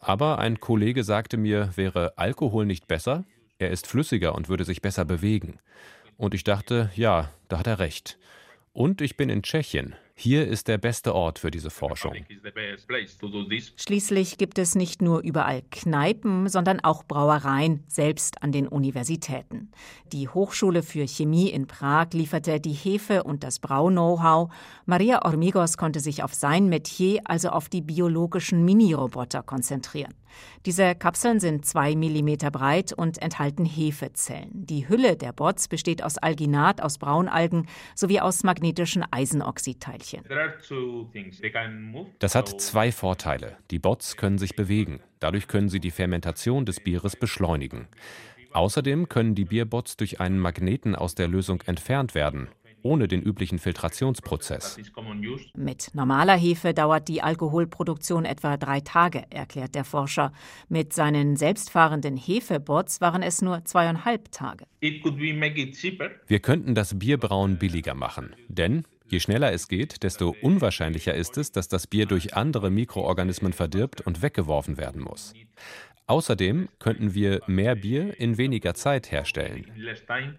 Aber 0.00 0.38
ein 0.38 0.60
Kollege 0.60 1.04
sagte 1.04 1.36
mir, 1.36 1.70
wäre 1.76 2.16
Alkohol 2.16 2.66
nicht 2.66 2.86
besser? 2.86 3.24
Er 3.58 3.70
ist 3.70 3.86
flüssiger 3.86 4.34
und 4.34 4.48
würde 4.48 4.64
sich 4.64 4.82
besser 4.82 5.04
bewegen. 5.04 5.58
Und 6.16 6.34
ich 6.34 6.44
dachte, 6.44 6.90
ja, 6.94 7.30
da 7.48 7.58
hat 7.58 7.66
er 7.66 7.78
recht. 7.78 8.18
Und 8.76 9.00
ich 9.00 9.16
bin 9.16 9.30
in 9.30 9.42
Tschechien. 9.42 9.94
Hier 10.18 10.48
ist 10.48 10.66
der 10.66 10.78
beste 10.78 11.14
Ort 11.14 11.38
für 11.38 11.50
diese 11.50 11.68
Forschung. 11.68 12.14
Schließlich 13.76 14.38
gibt 14.38 14.58
es 14.58 14.74
nicht 14.74 15.02
nur 15.02 15.20
überall 15.20 15.60
Kneipen, 15.70 16.48
sondern 16.48 16.80
auch 16.80 17.04
Brauereien, 17.04 17.84
selbst 17.86 18.42
an 18.42 18.50
den 18.50 18.66
Universitäten. 18.66 19.70
Die 20.12 20.26
Hochschule 20.30 20.82
für 20.82 21.06
Chemie 21.06 21.50
in 21.50 21.66
Prag 21.66 22.08
lieferte 22.12 22.60
die 22.60 22.72
Hefe 22.72 23.24
und 23.24 23.44
das 23.44 23.58
Brau-Know-how. 23.58 24.50
Maria 24.86 25.22
Ormigos 25.22 25.76
konnte 25.76 26.00
sich 26.00 26.22
auf 26.22 26.32
sein 26.32 26.70
Metier, 26.70 27.20
also 27.24 27.50
auf 27.50 27.68
die 27.68 27.82
biologischen 27.82 28.64
Mini-Roboter, 28.64 29.42
konzentrieren. 29.42 30.14
Diese 30.64 30.94
Kapseln 30.94 31.40
sind 31.40 31.64
zwei 31.64 31.94
Millimeter 31.94 32.50
breit 32.50 32.92
und 32.92 33.22
enthalten 33.22 33.64
Hefezellen. 33.64 34.50
Die 34.52 34.88
Hülle 34.88 35.16
der 35.16 35.32
Bots 35.32 35.68
besteht 35.68 36.02
aus 36.02 36.18
Alginat 36.18 36.82
aus 36.82 36.98
Braunalgen 36.98 37.66
sowie 37.94 38.20
aus 38.20 38.42
magnetischen 38.42 39.04
Eisenoxidteilchen. 39.10 40.05
Das 42.18 42.34
hat 42.34 42.60
zwei 42.60 42.92
Vorteile. 42.92 43.56
Die 43.70 43.78
Bots 43.78 44.16
können 44.16 44.38
sich 44.38 44.56
bewegen. 44.56 45.00
Dadurch 45.20 45.48
können 45.48 45.68
sie 45.68 45.80
die 45.80 45.90
Fermentation 45.90 46.66
des 46.66 46.80
Bieres 46.80 47.16
beschleunigen. 47.16 47.88
Außerdem 48.52 49.08
können 49.08 49.34
die 49.34 49.44
Bierbots 49.44 49.96
durch 49.96 50.20
einen 50.20 50.38
Magneten 50.38 50.94
aus 50.94 51.14
der 51.14 51.28
Lösung 51.28 51.62
entfernt 51.62 52.14
werden 52.14 52.48
ohne 52.86 53.08
den 53.08 53.22
üblichen 53.22 53.58
Filtrationsprozess. 53.58 54.78
Mit 55.54 55.94
normaler 55.94 56.36
Hefe 56.36 56.72
dauert 56.72 57.08
die 57.08 57.22
Alkoholproduktion 57.22 58.24
etwa 58.24 58.56
drei 58.56 58.80
Tage, 58.80 59.24
erklärt 59.30 59.74
der 59.74 59.84
Forscher. 59.84 60.32
Mit 60.68 60.92
seinen 60.92 61.36
selbstfahrenden 61.36 62.16
Hefebots 62.16 63.00
waren 63.00 63.22
es 63.22 63.42
nur 63.42 63.64
zweieinhalb 63.64 64.30
Tage. 64.30 64.66
Wir 64.80 66.40
könnten 66.40 66.74
das 66.74 66.98
Bierbrauen 66.98 67.58
billiger 67.58 67.94
machen, 67.94 68.36
denn 68.48 68.84
Je 69.08 69.20
schneller 69.20 69.52
es 69.52 69.68
geht, 69.68 70.02
desto 70.02 70.34
unwahrscheinlicher 70.42 71.14
ist 71.14 71.38
es, 71.38 71.52
dass 71.52 71.68
das 71.68 71.86
Bier 71.86 72.06
durch 72.06 72.34
andere 72.34 72.70
Mikroorganismen 72.70 73.52
verdirbt 73.52 74.00
und 74.00 74.22
weggeworfen 74.22 74.78
werden 74.78 75.02
muss. 75.02 75.32
Außerdem 76.08 76.68
könnten 76.78 77.14
wir 77.14 77.40
mehr 77.48 77.74
Bier 77.74 78.18
in 78.20 78.38
weniger 78.38 78.74
Zeit 78.74 79.10
herstellen. 79.10 79.66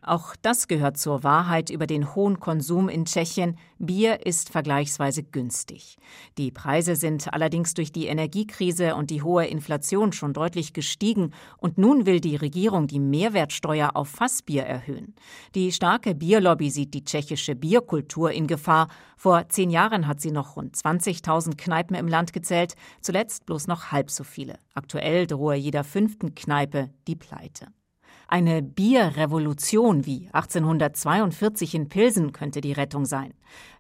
Auch 0.01 0.38
das 0.41 0.69
gehört 0.69 0.97
zur 0.97 1.25
Wahrheit 1.25 1.69
über 1.69 1.88
den 1.88 2.15
hohen 2.15 2.39
Konsum 2.39 2.88
in 2.88 3.03
Tschechien. 3.03 3.58
Bier 3.77 4.25
ist 4.25 4.49
vergleichsweise 4.49 5.23
günstig. 5.23 5.97
Die 6.38 6.51
Preise 6.51 6.95
sind 6.95 7.34
allerdings 7.34 7.73
durch 7.73 7.91
die 7.91 8.08
Energiekrise 8.08 8.95
und 8.95 9.10
die 9.10 9.23
hohe 9.23 9.45
Inflation 9.45 10.13
schon 10.13 10.32
deutlich 10.32 10.71
gestiegen 10.71 11.34
und 11.58 11.77
nun 11.77 12.06
will 12.06 12.21
die 12.21 12.38
Regierung 12.38 12.88
die 12.88 13.01
Mehrwertsteuer 13.01 13.91
auf 13.93 14.08
Fassbier 14.08 14.63
erhöhen. 14.63 15.15
Die 15.53 15.73
starke 15.73 16.15
Bierlobby 16.15 16.69
sieht 16.69 16.93
die 16.93 17.03
tschechische 17.03 17.56
Bierkultur 17.56 18.32
in 18.32 18.47
Gefahr. 18.47 18.88
Vor 19.17 19.49
zehn 19.49 19.69
Jahren 19.69 20.08
hat 20.08 20.21
sie 20.21 20.32
noch 20.32 20.56
rund 20.56 20.77
20.000 20.77 21.58
Kneipen 21.58 21.95
im 21.97 22.08
Land 22.08 22.32
gezählt, 22.32 22.75
zuletzt 23.01 23.45
bloß 23.45 23.67
noch 23.67 23.91
halb 23.91 24.10
so 24.10 24.23
viele. 24.23 24.60
Aktuell 24.73 25.27
drohe 25.27 25.57
jeder 25.58 25.84
fünften 25.84 26.36
Kneipe 26.36 26.89
die 27.08 27.15
Pleite. 27.15 27.67
Eine 28.30 28.62
Bierrevolution 28.62 30.06
wie 30.06 30.28
1842 30.34 31.76
in 31.76 31.88
Pilsen 31.88 32.34
könnte 32.34 32.60
die 32.60 32.74
Rettung 32.74 33.06
sein. 33.06 33.34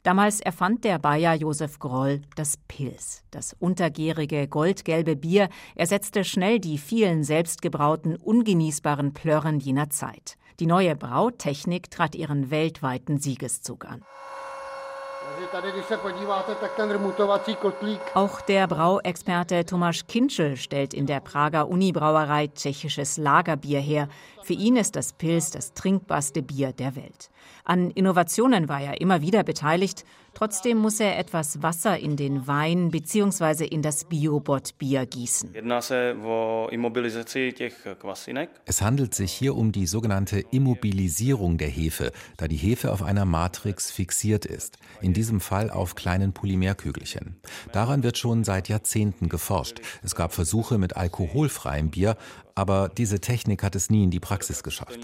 Damals 0.03 0.39
erfand 0.39 0.85
der 0.85 0.99
Bayer 0.99 1.33
Josef 1.33 1.79
Groll 1.79 2.21
das 2.37 2.55
Pils. 2.69 3.23
Das 3.29 3.53
untergärige 3.59 4.47
goldgelbe 4.47 5.17
Bier 5.17 5.49
ersetzte 5.75 6.23
schnell 6.23 6.59
die 6.59 6.77
vielen 6.77 7.25
selbstgebrauten, 7.25 8.15
ungenießbaren 8.15 9.13
Plörren 9.13 9.59
jener 9.59 9.89
Zeit. 9.89 10.37
Die 10.61 10.65
neue 10.65 10.95
Brautechnik 10.95 11.91
trat 11.91 12.15
ihren 12.15 12.49
weltweiten 12.49 13.19
Siegeszug 13.19 13.85
an. 13.85 14.01
Auch 18.13 18.41
der 18.41 18.67
Brauexperte 18.67 19.65
Tomasz 19.65 20.07
Kinschel 20.07 20.57
stellt 20.57 20.93
in 20.93 21.05
der 21.05 21.19
Prager 21.19 21.67
Unibrauerei 21.67 22.47
tschechisches 22.47 23.17
Lagerbier 23.17 23.79
her. 23.79 24.07
Für 24.43 24.53
ihn 24.53 24.77
ist 24.77 24.95
das 24.95 25.13
Pils 25.13 25.51
das 25.51 25.73
trinkbarste 25.73 26.41
Bier 26.41 26.73
der 26.73 26.95
Welt. 26.95 27.29
An 27.63 27.91
Innovationen 27.91 28.69
war 28.69 28.81
er 28.81 28.99
immer 29.01 29.21
wieder 29.21 29.43
beteiligt. 29.43 30.05
Trotzdem 30.37 30.77
muss 30.77 30.99
er 30.99 31.17
etwas 31.17 31.63
Wasser 31.63 31.97
in 31.97 32.15
den 32.15 32.45
Wein 32.45 32.91
bzw. 32.91 33.65
in 33.65 33.81
das 33.81 34.05
Biobot-Bier 34.05 35.07
gießen. 35.07 35.55
Es 38.65 38.81
handelt 38.83 39.15
sich 39.15 39.31
hier 39.31 39.55
um 39.55 39.71
die 39.71 39.87
sogenannte 39.87 40.39
Immobilisierung 40.51 41.57
der 41.57 41.69
Hefe, 41.69 42.11
da 42.37 42.47
die 42.47 42.55
Hefe 42.55 42.91
auf 42.91 43.01
einer 43.01 43.25
Matrix 43.25 43.89
fixiert 43.89 44.45
ist, 44.45 44.77
in 45.01 45.13
diesem 45.13 45.39
Fall 45.39 45.71
auf 45.71 45.95
kleinen 45.95 46.33
Polymerkügelchen. 46.33 47.37
Daran 47.71 48.03
wird 48.03 48.19
schon 48.19 48.43
seit 48.43 48.69
Jahrzehnten 48.69 49.29
geforscht. 49.29 49.81
Es 50.03 50.13
gab 50.13 50.33
Versuche 50.33 50.77
mit 50.77 50.95
alkoholfreiem 50.97 51.89
Bier, 51.89 52.15
aber 52.57 52.89
diese 52.89 53.19
Technik 53.19 53.61
hat 53.61 53.75
es 53.75 53.91
nie 53.91 54.03
in 54.03 54.09
die 54.09 54.19
Praxis 54.19 54.63
geschafft. 54.63 54.97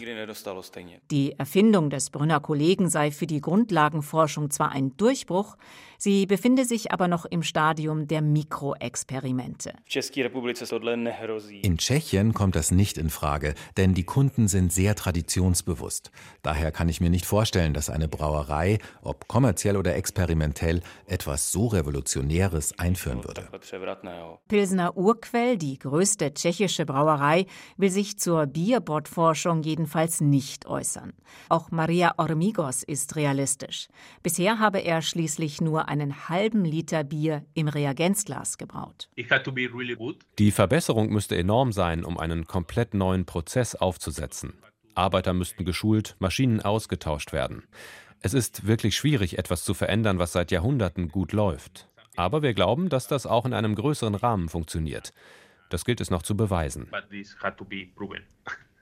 Die 1.12 1.34
Erfindung 1.38 1.90
des 1.92 2.10
Brünner 2.10 2.40
Kollegen 2.40 2.90
sei 2.90 3.12
für 3.12 3.28
die 3.28 3.42
Grundlagenforschung 3.42 4.50
zwar 4.50 4.72
ein 4.72 4.98
Durchbruch, 4.98 5.56
sie 6.04 6.26
befinde 6.26 6.66
sich 6.66 6.92
aber 6.92 7.08
noch 7.08 7.24
im 7.24 7.44
Stadium 7.44 8.08
der 8.08 8.22
Mikroexperimente. 8.22 9.74
In 11.62 11.78
Tschechien 11.78 12.34
kommt 12.34 12.56
das 12.56 12.72
nicht 12.72 12.98
in 12.98 13.10
Frage, 13.10 13.54
denn 13.78 13.94
die 13.94 14.04
Kunden 14.04 14.50
sind 14.50 14.74
sehr 14.74 14.96
traditionsbewusst. 14.96 16.12
Daher 16.42 16.72
kann 16.72 16.90
ich 16.90 17.00
mir 17.00 17.10
nicht 17.10 17.26
vorstellen, 17.26 17.74
dass 17.74 17.90
eine 17.90 18.10
Brauerei, 18.10 18.80
ob 19.02 19.30
kommerziell 19.30 19.78
oder 19.78 19.96
experimentell, 19.96 20.82
etwas 21.08 21.52
so 21.52 21.68
Revolutionäres 21.68 22.78
einführen 22.78 23.24
würde. 23.24 23.48
Pilsner 24.50 24.98
Urquell, 24.98 25.58
die 25.58 25.80
größte 25.80 26.34
tschechische 26.34 26.86
Brauerei, 26.86 27.46
will 27.78 27.90
sich 27.90 28.20
zur 28.20 28.46
Bierbordforschung 28.46 29.64
jedenfalls 29.64 30.20
nicht 30.20 30.66
äußern. 30.66 31.14
Auch 31.48 31.72
Maria 31.72 32.14
Ormigos 32.18 32.84
ist 32.84 33.16
realistisch. 33.16 33.88
Bisher 34.22 34.60
habe 34.60 34.80
er 34.80 35.02
schließlich 35.02 35.62
nur 35.62 35.88
einen 35.94 36.28
halben 36.28 36.66
Liter 36.66 37.04
Bier 37.04 37.46
im 37.54 37.68
Reagenzglas 37.68 38.58
gebraut. 38.58 39.10
Die 40.40 40.52
Verbesserung 40.52 41.10
müsste 41.10 41.38
enorm 41.38 41.72
sein, 41.72 42.04
um 42.04 42.18
einen 42.18 42.46
komplett 42.48 42.96
neuen 42.96 43.26
Prozess 43.26 43.76
aufzusetzen. 43.76 44.54
Arbeiter 44.96 45.34
müssten 45.34 45.66
geschult, 45.66 46.16
Maschinen 46.18 46.62
ausgetauscht 46.62 47.32
werden. 47.32 47.64
Es 48.22 48.34
ist 48.34 48.66
wirklich 48.66 48.96
schwierig, 48.96 49.38
etwas 49.38 49.64
zu 49.64 49.76
verändern, 49.76 50.18
was 50.18 50.32
seit 50.32 50.50
Jahrhunderten 50.52 51.10
gut 51.10 51.32
läuft. 51.32 51.88
Aber 52.16 52.42
wir 52.42 52.56
glauben, 52.56 52.90
dass 52.90 53.08
das 53.08 53.28
auch 53.28 53.46
in 53.46 53.54
einem 53.54 53.76
größeren 53.76 54.16
Rahmen 54.16 54.50
funktioniert. 54.50 55.14
Das 55.70 55.86
gilt 55.86 56.02
es 56.02 56.10
noch 56.10 56.24
zu 56.24 56.36
beweisen. 56.36 56.90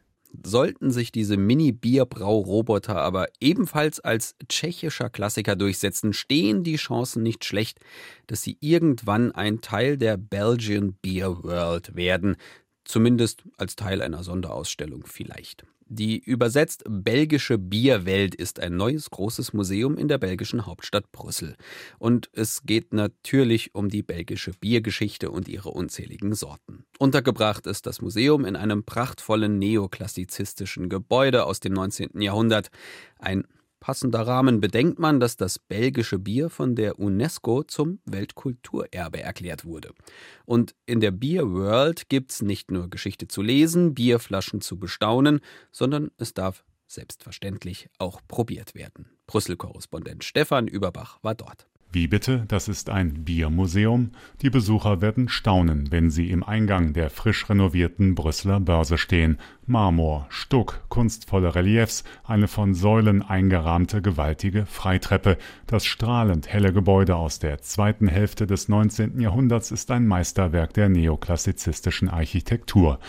Sollten 0.45 0.91
sich 0.91 1.11
diese 1.11 1.37
Mini-Bierbrauroboter 1.37 2.95
aber 2.95 3.27
ebenfalls 3.39 3.99
als 3.99 4.35
tschechischer 4.47 5.09
Klassiker 5.09 5.55
durchsetzen, 5.55 6.13
stehen 6.13 6.63
die 6.63 6.77
Chancen 6.77 7.23
nicht 7.23 7.45
schlecht, 7.45 7.79
dass 8.27 8.41
sie 8.41 8.57
irgendwann 8.59 9.31
ein 9.31 9.61
Teil 9.61 9.97
der 9.97 10.17
Belgian 10.17 10.93
Beer 11.01 11.43
World 11.43 11.95
werden, 11.95 12.37
zumindest 12.85 13.43
als 13.57 13.75
Teil 13.75 14.01
einer 14.01 14.23
Sonderausstellung 14.23 15.05
vielleicht. 15.05 15.65
Die 15.93 16.19
übersetzt 16.19 16.85
belgische 16.87 17.57
Bierwelt 17.57 18.33
ist 18.33 18.61
ein 18.61 18.77
neues 18.77 19.09
großes 19.09 19.51
Museum 19.51 19.97
in 19.97 20.07
der 20.07 20.19
belgischen 20.19 20.65
Hauptstadt 20.65 21.11
Brüssel. 21.11 21.57
Und 21.99 22.29
es 22.31 22.63
geht 22.63 22.93
natürlich 22.93 23.75
um 23.75 23.89
die 23.89 24.01
belgische 24.01 24.51
Biergeschichte 24.57 25.29
und 25.29 25.49
ihre 25.49 25.71
unzähligen 25.71 26.33
Sorten. 26.33 26.85
Untergebracht 26.97 27.67
ist 27.67 27.87
das 27.87 27.99
Museum 27.99 28.45
in 28.45 28.55
einem 28.55 28.85
prachtvollen 28.85 29.59
neoklassizistischen 29.59 30.87
Gebäude 30.87 31.43
aus 31.43 31.59
dem 31.59 31.73
19. 31.73 32.21
Jahrhundert. 32.21 32.69
Ein 33.19 33.45
Passender 33.81 34.27
Rahmen 34.27 34.61
bedenkt 34.61 34.99
man, 34.99 35.19
dass 35.19 35.37
das 35.37 35.57
belgische 35.57 36.19
Bier 36.19 36.51
von 36.51 36.75
der 36.75 36.99
UNESCO 36.99 37.63
zum 37.63 37.99
Weltkulturerbe 38.05 39.21
erklärt 39.21 39.65
wurde. 39.65 39.89
Und 40.45 40.75
in 40.85 40.99
der 41.01 41.09
Beer 41.09 41.51
World 41.51 42.07
gibt's 42.07 42.43
nicht 42.43 42.69
nur 42.69 42.91
Geschichte 42.91 43.27
zu 43.27 43.41
lesen, 43.41 43.95
Bierflaschen 43.95 44.61
zu 44.61 44.77
bestaunen, 44.77 45.39
sondern 45.71 46.11
es 46.17 46.35
darf 46.35 46.63
selbstverständlich 46.85 47.89
auch 47.97 48.21
probiert 48.27 48.75
werden. 48.75 49.09
Brüssel-Korrespondent 49.25 50.23
Stefan 50.23 50.67
Überbach 50.67 51.17
war 51.23 51.33
dort. 51.33 51.67
Wie 51.93 52.07
bitte? 52.07 52.45
Das 52.47 52.69
ist 52.69 52.89
ein 52.89 53.25
Biermuseum? 53.25 54.11
Die 54.41 54.49
Besucher 54.49 55.01
werden 55.01 55.27
staunen, 55.27 55.91
wenn 55.91 56.09
sie 56.09 56.31
im 56.31 56.41
Eingang 56.41 56.93
der 56.93 57.09
frisch 57.09 57.49
renovierten 57.49 58.15
Brüsseler 58.15 58.61
Börse 58.61 58.97
stehen. 58.97 59.37
Marmor, 59.65 60.25
Stuck, 60.29 60.85
kunstvolle 60.87 61.53
Reliefs, 61.53 62.05
eine 62.23 62.47
von 62.47 62.73
Säulen 62.73 63.21
eingerahmte 63.21 64.01
gewaltige 64.01 64.65
Freitreppe. 64.65 65.37
Das 65.67 65.83
strahlend 65.83 66.47
helle 66.47 66.71
Gebäude 66.71 67.17
aus 67.17 67.39
der 67.39 67.61
zweiten 67.61 68.07
Hälfte 68.07 68.47
des 68.47 68.69
19. 68.69 69.19
Jahrhunderts 69.19 69.71
ist 69.71 69.91
ein 69.91 70.07
Meisterwerk 70.07 70.73
der 70.73 70.87
neoklassizistischen 70.87 72.07
Architektur. 72.07 72.99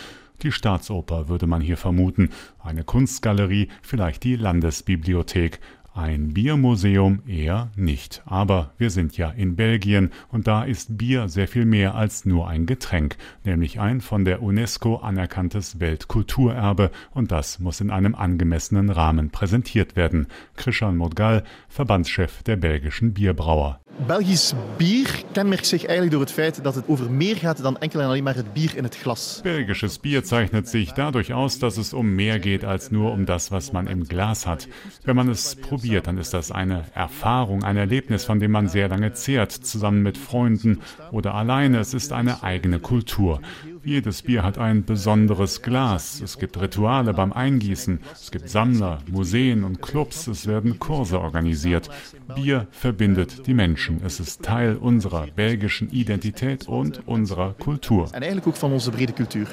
Die 0.41 0.51
Staatsoper 0.51 1.29
würde 1.29 1.47
man 1.47 1.61
hier 1.61 1.77
vermuten, 1.77 2.31
eine 2.59 2.83
Kunstgalerie, 2.83 3.69
vielleicht 3.81 4.25
die 4.25 4.35
Landesbibliothek. 4.35 5.61
Ein 5.95 6.33
Biermuseum 6.33 7.21
eher 7.27 7.69
nicht. 7.75 8.23
Aber 8.25 8.71
wir 8.79 8.89
sind 8.89 9.15
ja 9.15 9.29
in 9.29 9.55
Belgien 9.55 10.09
und 10.31 10.47
da 10.47 10.63
ist 10.63 10.97
Bier 10.97 11.29
sehr 11.29 11.47
viel 11.47 11.65
mehr 11.65 11.93
als 11.93 12.25
nur 12.25 12.47
ein 12.47 12.65
Getränk, 12.65 13.15
nämlich 13.43 13.79
ein 13.79 14.01
von 14.01 14.25
der 14.25 14.41
UNESCO 14.41 14.95
anerkanntes 14.95 15.79
Weltkulturerbe 15.79 16.89
und 17.11 17.31
das 17.31 17.59
muss 17.59 17.79
in 17.79 17.91
einem 17.91 18.15
angemessenen 18.15 18.89
Rahmen 18.89 19.29
präsentiert 19.29 19.95
werden. 19.95 20.25
Christian 20.55 20.97
Modgal, 20.97 21.43
Verbandschef 21.69 22.41
der 22.41 22.55
belgischen 22.55 23.13
Bierbrauer. 23.13 23.82
Belgisch 23.99 24.53
Bier 24.77 25.05
kenmerkt 25.33 25.65
sich 25.65 25.87
eigentlich 25.87 26.11
door 26.11 26.21
het 26.21 26.31
feit 26.31 26.63
dat 26.63 26.75
het 26.75 26.87
over 26.87 27.11
meer 27.11 27.35
gaat 27.35 27.61
dan 27.61 27.77
enkel 27.77 27.99
en 28.01 28.07
alleen 28.07 28.23
maar 28.23 28.35
het 28.35 28.53
Bier 28.53 28.75
in 28.75 28.83
het 28.83 28.95
Glas. 28.95 29.39
Belgisches 29.43 29.99
Bier 29.99 30.25
zeichnet 30.25 30.67
sich 30.67 30.91
dadurch 30.93 31.31
aus, 31.31 31.59
dass 31.59 31.77
es 31.77 31.93
um 31.93 32.15
mehr 32.15 32.39
geht 32.39 32.65
als 32.65 32.91
nur 32.91 33.11
um 33.11 33.25
das, 33.25 33.51
was 33.51 33.71
man 33.71 33.87
im 33.87 34.03
Glas 34.03 34.45
hat. 34.45 34.67
Wenn 35.03 35.15
man 35.15 35.29
es 35.29 35.55
probiert, 35.55 36.07
dann 36.07 36.17
ist 36.17 36.33
das 36.33 36.51
eine 36.51 36.85
Erfahrung, 36.93 37.63
ein 37.63 37.77
Erlebnis, 37.77 38.25
von 38.25 38.39
dem 38.39 38.51
man 38.51 38.67
sehr 38.67 38.89
lange 38.89 39.13
zehrt, 39.13 39.51
zusammen 39.51 40.01
mit 40.01 40.17
Freunden 40.17 40.79
oder 41.11 41.35
alleine. 41.35 41.79
Es 41.79 41.93
ist 41.93 42.11
eine 42.11 42.43
eigene 42.43 42.79
Kultur. 42.79 43.41
Jedes 43.85 44.21
Bier 44.21 44.43
hat 44.43 44.57
ein 44.57 44.85
besonderes 44.85 45.61
Glas. 45.61 46.21
Es 46.21 46.39
gibt 46.39 46.59
Rituale 46.59 47.13
beim 47.13 47.33
Eingießen. 47.33 47.99
Es 48.13 48.31
gibt 48.31 48.47
Sammler, 48.47 48.99
Museen 49.11 49.65
und 49.65 49.81
Clubs. 49.81 50.27
Es 50.27 50.47
werden 50.47 50.79
Kurse 50.79 51.19
organisiert. 51.19 51.89
Bier 52.33 52.67
verbindet 52.71 53.45
die 53.45 53.53
Menschen. 53.53 54.01
Es 54.05 54.21
ist 54.21 54.41
Teil 54.41 54.77
unserer 54.77 55.27
belgischen 55.27 55.91
Identität 55.91 56.69
und 56.69 57.05
unserer 57.05 57.55
Kultur. 57.59 58.07
En 58.13 58.21
eigenlijk 58.21 58.47
ook 58.47 58.55
van 58.55 58.71
onze 58.71 58.91
brede 58.91 59.13
cultuur. 59.13 59.47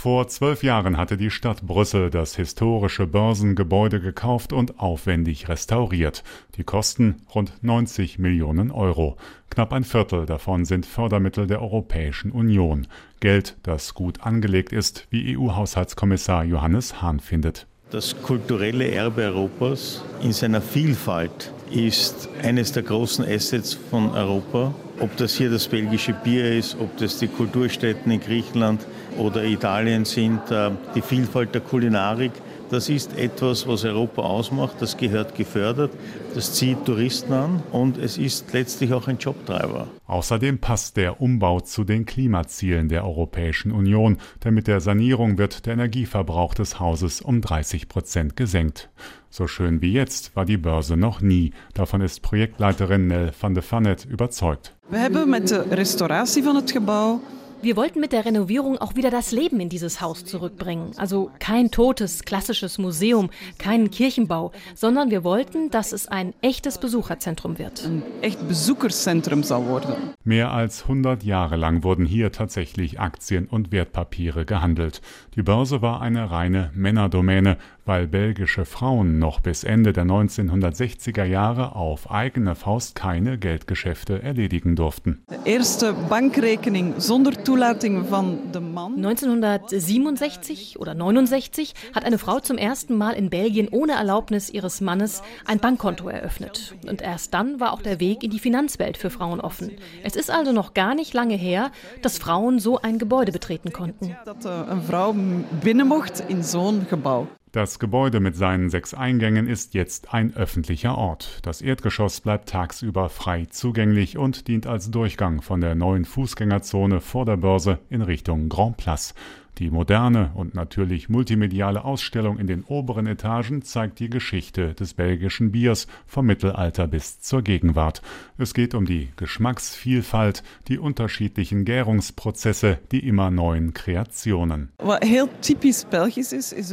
Vor 0.00 0.28
zwölf 0.28 0.62
Jahren 0.62 0.96
hatte 0.96 1.16
die 1.16 1.28
Stadt 1.28 1.62
Brüssel 1.62 2.08
das 2.08 2.36
historische 2.36 3.08
Börsengebäude 3.08 3.98
gekauft 3.98 4.52
und 4.52 4.78
aufwendig 4.78 5.48
restauriert. 5.48 6.22
Die 6.54 6.62
Kosten 6.62 7.16
rund 7.34 7.52
90 7.62 8.16
Millionen 8.20 8.70
Euro. 8.70 9.16
Knapp 9.50 9.72
ein 9.72 9.82
Viertel 9.82 10.24
davon 10.24 10.64
sind 10.64 10.86
Fördermittel 10.86 11.48
der 11.48 11.60
Europäischen 11.60 12.30
Union. 12.30 12.86
Geld, 13.18 13.56
das 13.64 13.94
gut 13.94 14.20
angelegt 14.20 14.72
ist, 14.72 15.08
wie 15.10 15.36
EU-Haushaltskommissar 15.36 16.44
Johannes 16.44 17.02
Hahn 17.02 17.18
findet. 17.18 17.66
Das 17.90 18.22
kulturelle 18.22 18.88
Erbe 18.92 19.22
Europas 19.22 20.04
in 20.22 20.32
seiner 20.32 20.60
Vielfalt 20.60 21.52
ist 21.72 22.28
eines 22.40 22.70
der 22.70 22.84
großen 22.84 23.24
Assets 23.24 23.74
von 23.74 24.10
Europa. 24.10 24.74
Ob 25.00 25.16
das 25.16 25.34
hier 25.34 25.50
das 25.50 25.66
belgische 25.66 26.12
Bier 26.12 26.56
ist, 26.56 26.76
ob 26.78 26.96
das 26.98 27.18
die 27.18 27.26
Kulturstätten 27.26 28.12
in 28.12 28.20
Griechenland 28.20 28.86
oder 29.18 29.44
Italien 29.44 30.04
sind, 30.04 30.50
äh, 30.50 30.70
die 30.94 31.02
Vielfalt 31.02 31.54
der 31.54 31.60
Kulinarik, 31.60 32.32
das 32.70 32.90
ist 32.90 33.16
etwas, 33.16 33.66
was 33.66 33.84
Europa 33.84 34.22
ausmacht, 34.22 34.76
das 34.80 34.96
gehört 34.96 35.34
gefördert, 35.34 35.90
das 36.34 36.52
zieht 36.52 36.84
Touristen 36.84 37.32
an 37.32 37.62
und 37.72 37.96
es 37.96 38.18
ist 38.18 38.52
letztlich 38.52 38.92
auch 38.92 39.08
ein 39.08 39.16
Jobtreiber. 39.18 39.88
Außerdem 40.06 40.58
passt 40.58 40.96
der 40.98 41.20
Umbau 41.20 41.60
zu 41.60 41.84
den 41.84 42.04
Klimazielen 42.04 42.88
der 42.88 43.06
Europäischen 43.06 43.72
Union, 43.72 44.18
denn 44.44 44.54
mit 44.54 44.66
der 44.66 44.80
Sanierung 44.80 45.38
wird 45.38 45.64
der 45.64 45.74
Energieverbrauch 45.74 46.54
des 46.54 46.78
Hauses 46.78 47.22
um 47.22 47.40
30 47.40 47.88
Prozent 47.88 48.36
gesenkt. 48.36 48.90
So 49.30 49.46
schön 49.46 49.80
wie 49.80 49.92
jetzt 49.92 50.36
war 50.36 50.44
die 50.44 50.56
Börse 50.56 50.96
noch 50.96 51.20
nie. 51.20 51.52
Davon 51.74 52.00
ist 52.00 52.20
Projektleiterin 52.20 53.06
Nell 53.06 53.32
van 53.38 53.54
de 53.54 53.62
Vannet 53.62 54.04
überzeugt. 54.04 54.74
We 54.88 54.98
hebben 54.98 55.28
met 55.28 55.48
de 55.48 55.64
restauratie 55.70 56.42
van 56.42 56.56
het 56.56 56.70
gebouw 56.70 57.20
wir 57.62 57.76
wollten 57.76 58.00
mit 58.00 58.12
der 58.12 58.24
Renovierung 58.24 58.78
auch 58.78 58.94
wieder 58.96 59.10
das 59.10 59.32
Leben 59.32 59.60
in 59.60 59.68
dieses 59.68 60.00
Haus 60.00 60.24
zurückbringen. 60.24 60.92
Also 60.96 61.30
kein 61.38 61.70
totes, 61.70 62.24
klassisches 62.24 62.78
Museum, 62.78 63.30
keinen 63.58 63.90
Kirchenbau, 63.90 64.52
sondern 64.74 65.10
wir 65.10 65.24
wollten, 65.24 65.70
dass 65.70 65.92
es 65.92 66.08
ein 66.08 66.34
echtes 66.40 66.78
Besucherzentrum 66.78 67.58
wird. 67.58 67.84
Ein 67.84 68.02
echt 68.22 68.46
Besucherzentrum 68.48 69.42
soll 69.42 69.58
werden. 69.58 70.14
Mehr 70.24 70.52
als 70.52 70.82
100 70.82 71.22
Jahre 71.22 71.56
lang 71.56 71.82
wurden 71.82 72.06
hier 72.06 72.32
tatsächlich 72.32 73.00
Aktien 73.00 73.46
und 73.46 73.72
Wertpapiere 73.72 74.44
gehandelt. 74.44 75.00
Die 75.34 75.42
Börse 75.42 75.82
war 75.82 76.00
eine 76.00 76.30
reine 76.30 76.70
Männerdomäne, 76.74 77.58
weil 77.88 78.06
belgische 78.06 78.66
Frauen 78.66 79.18
noch 79.18 79.40
bis 79.40 79.64
Ende 79.64 79.94
der 79.94 80.04
1960er 80.04 81.24
Jahre 81.24 81.74
auf 81.74 82.10
eigene 82.10 82.54
Faust 82.54 82.94
keine 82.94 83.38
Geldgeschäfte 83.38 84.22
erledigen 84.22 84.76
durften. 84.76 85.24
Die 85.30 85.50
erste 85.50 85.94
Bankrekening 85.94 86.98
zonder 86.98 87.32
Zulassung 87.42 88.04
von 88.04 88.52
dem 88.52 88.74
Mann. 88.74 88.96
1967 88.96 90.78
oder 90.78 90.92
69 90.94 91.72
hat 91.94 92.04
eine 92.04 92.18
Frau 92.18 92.40
zum 92.40 92.58
ersten 92.58 92.94
Mal 92.94 93.12
in 93.12 93.30
Belgien 93.30 93.68
ohne 93.68 93.92
Erlaubnis 93.92 94.50
ihres 94.50 94.82
Mannes 94.82 95.22
ein 95.46 95.58
Bankkonto 95.58 96.10
eröffnet. 96.10 96.74
Und 96.86 97.00
erst 97.00 97.32
dann 97.32 97.58
war 97.58 97.72
auch 97.72 97.80
der 97.80 98.00
Weg 98.00 98.22
in 98.22 98.30
die 98.30 98.38
Finanzwelt 98.38 98.98
für 98.98 99.08
Frauen 99.08 99.40
offen. 99.40 99.72
Es 100.04 100.14
ist 100.14 100.30
also 100.30 100.52
noch 100.52 100.74
gar 100.74 100.94
nicht 100.94 101.14
lange 101.14 101.36
her, 101.36 101.70
dass 102.02 102.18
Frauen 102.18 102.58
so 102.58 102.78
ein 102.82 102.98
Gebäude 102.98 103.32
betreten 103.32 103.72
konnten. 103.72 104.14
Dass 104.26 104.44
eine 104.44 104.82
Frau 104.82 105.14
binnen 105.62 105.88
mocht 105.88 106.22
in 106.28 106.42
so 106.42 106.68
ein 106.70 106.86
Gebäude. 106.90 107.28
Das 107.52 107.78
Gebäude 107.78 108.20
mit 108.20 108.36
seinen 108.36 108.68
sechs 108.68 108.92
Eingängen 108.92 109.46
ist 109.46 109.72
jetzt 109.72 110.12
ein 110.12 110.36
öffentlicher 110.36 110.98
Ort. 110.98 111.38
Das 111.42 111.62
Erdgeschoss 111.62 112.20
bleibt 112.20 112.50
tagsüber 112.50 113.08
frei 113.08 113.46
zugänglich 113.46 114.18
und 114.18 114.48
dient 114.48 114.66
als 114.66 114.90
Durchgang 114.90 115.40
von 115.40 115.62
der 115.62 115.74
neuen 115.74 116.04
Fußgängerzone 116.04 117.00
vor 117.00 117.24
der 117.24 117.38
Börse 117.38 117.78
in 117.88 118.02
Richtung 118.02 118.50
Grand 118.50 118.76
Place. 118.76 119.14
Die 119.58 119.70
moderne 119.70 120.30
und 120.34 120.54
natürlich 120.54 121.08
multimediale 121.08 121.84
Ausstellung 121.84 122.38
in 122.38 122.46
den 122.46 122.62
oberen 122.62 123.08
Etagen 123.08 123.62
zeigt 123.62 123.98
die 123.98 124.08
Geschichte 124.08 124.74
des 124.74 124.94
belgischen 124.94 125.50
Biers 125.50 125.88
vom 126.06 126.26
Mittelalter 126.26 126.86
bis 126.86 127.18
zur 127.18 127.42
Gegenwart. 127.42 128.00
Es 128.36 128.54
geht 128.54 128.72
um 128.74 128.86
die 128.86 129.08
Geschmacksvielfalt, 129.16 130.44
die 130.68 130.78
unterschiedlichen 130.78 131.64
Gärungsprozesse, 131.64 132.78
die 132.92 133.04
immer 133.04 133.32
neuen 133.32 133.74
Kreationen. 133.74 134.70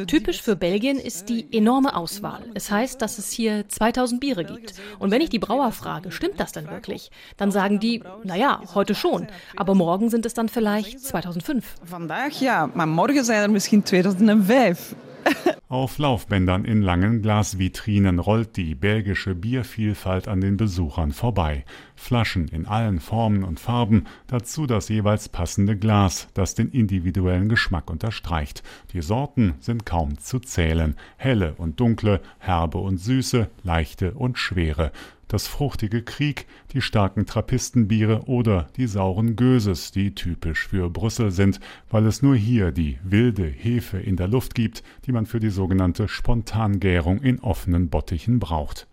Typisch 0.06 0.41
für 0.43 0.56
Belgien 0.56 1.00
ist 1.00 1.30
die 1.30 1.48
enorme 1.58 1.95
Auswahl. 1.95 2.43
Es 2.54 2.69
heißt, 2.69 3.02
dass 3.02 3.17
es 3.17 3.32
hier 3.32 3.67
2000 3.67 4.21
Biere 4.21 4.45
gibt. 4.45 4.76
Und 5.00 5.10
wenn 5.10 5.21
ich 5.21 5.30
die 5.30 5.39
Brauer 5.39 5.71
frage, 5.71 6.12
stimmt 6.12 6.39
das 6.39 6.52
denn 6.52 6.69
wirklich? 6.69 7.10
Dann 7.38 7.50
sagen 7.50 7.80
die, 7.80 8.04
naja, 8.24 8.62
heute 8.76 8.93
schon. 8.93 9.26
Aber 9.56 9.74
morgen 9.74 10.12
sind 10.12 10.28
es 10.28 10.36
dann 10.36 10.50
vielleicht 10.50 11.00
2005. 11.00 11.65
Vandaag 11.82 12.39
ja, 12.41 12.69
maar 12.76 12.88
morgen 12.88 13.26
zijn 13.26 13.42
er 13.42 13.52
misschien 13.52 13.84
2005. 13.84 14.96
Auf 15.68 15.98
Laufbändern 15.98 16.66
in 16.66 16.84
langen 16.84 17.22
Glasvitrinen 17.22 18.20
rollt 18.20 18.56
die 18.56 18.76
belgische 18.76 19.34
Biervielfalt 19.34 20.28
an 20.28 20.40
den 20.40 20.58
Besuchern 20.58 21.12
vorbei. 21.12 21.66
Flaschen 21.96 22.48
in 22.48 22.68
allen 22.68 23.00
Formen 23.00 23.44
und 23.44 23.60
Farben, 23.60 24.04
dazu 24.28 24.68
das 24.68 24.90
jeweils 24.90 25.28
passende 25.30 25.76
Glas, 25.76 26.28
das 26.36 26.54
den 26.54 26.70
individuellen 26.70 27.50
Geschmack 27.50 27.90
unterstreicht. 27.90 28.62
Die 28.94 29.02
Sorten 29.02 29.56
sind 29.60 29.86
kaum 29.86 30.20
zu 30.20 30.40
zählen. 30.40 30.96
Helle 31.18 31.56
und 31.58 31.80
dunkle, 31.80 32.22
herbe 32.38 32.78
und 32.78 33.00
süße, 33.00 33.50
leichte 33.64 34.12
und 34.14 34.38
schwere 34.38 34.92
das 35.36 35.50
fruchtige 35.50 36.02
Krieg, 36.02 36.48
die 36.71 36.80
starken 36.80 37.26
Trappistenbiere 37.26 38.21
oder 38.28 38.67
die 38.78 38.88
sauren 38.88 39.36
Göses, 39.36 39.91
die 39.91 40.15
typisch 40.15 40.69
für 40.69 40.89
Brüssel 40.89 41.30
sind, 41.30 41.60
weil 41.89 42.06
es 42.06 42.21
nur 42.21 42.38
hier 42.38 42.71
die 42.71 43.00
wilde 43.04 43.43
Hefe 43.43 43.98
in 43.98 44.15
der 44.15 44.30
Luft 44.30 44.56
gibt, 44.56 44.82
die 45.06 45.12
man 45.12 45.26
für 45.26 45.41
die 45.41 45.50
sogenannte 45.50 46.08
Spontangärung 46.08 47.21
in 47.21 47.41
offenen 47.41 47.89
Bottichen 47.89 48.39
braucht. 48.39 48.88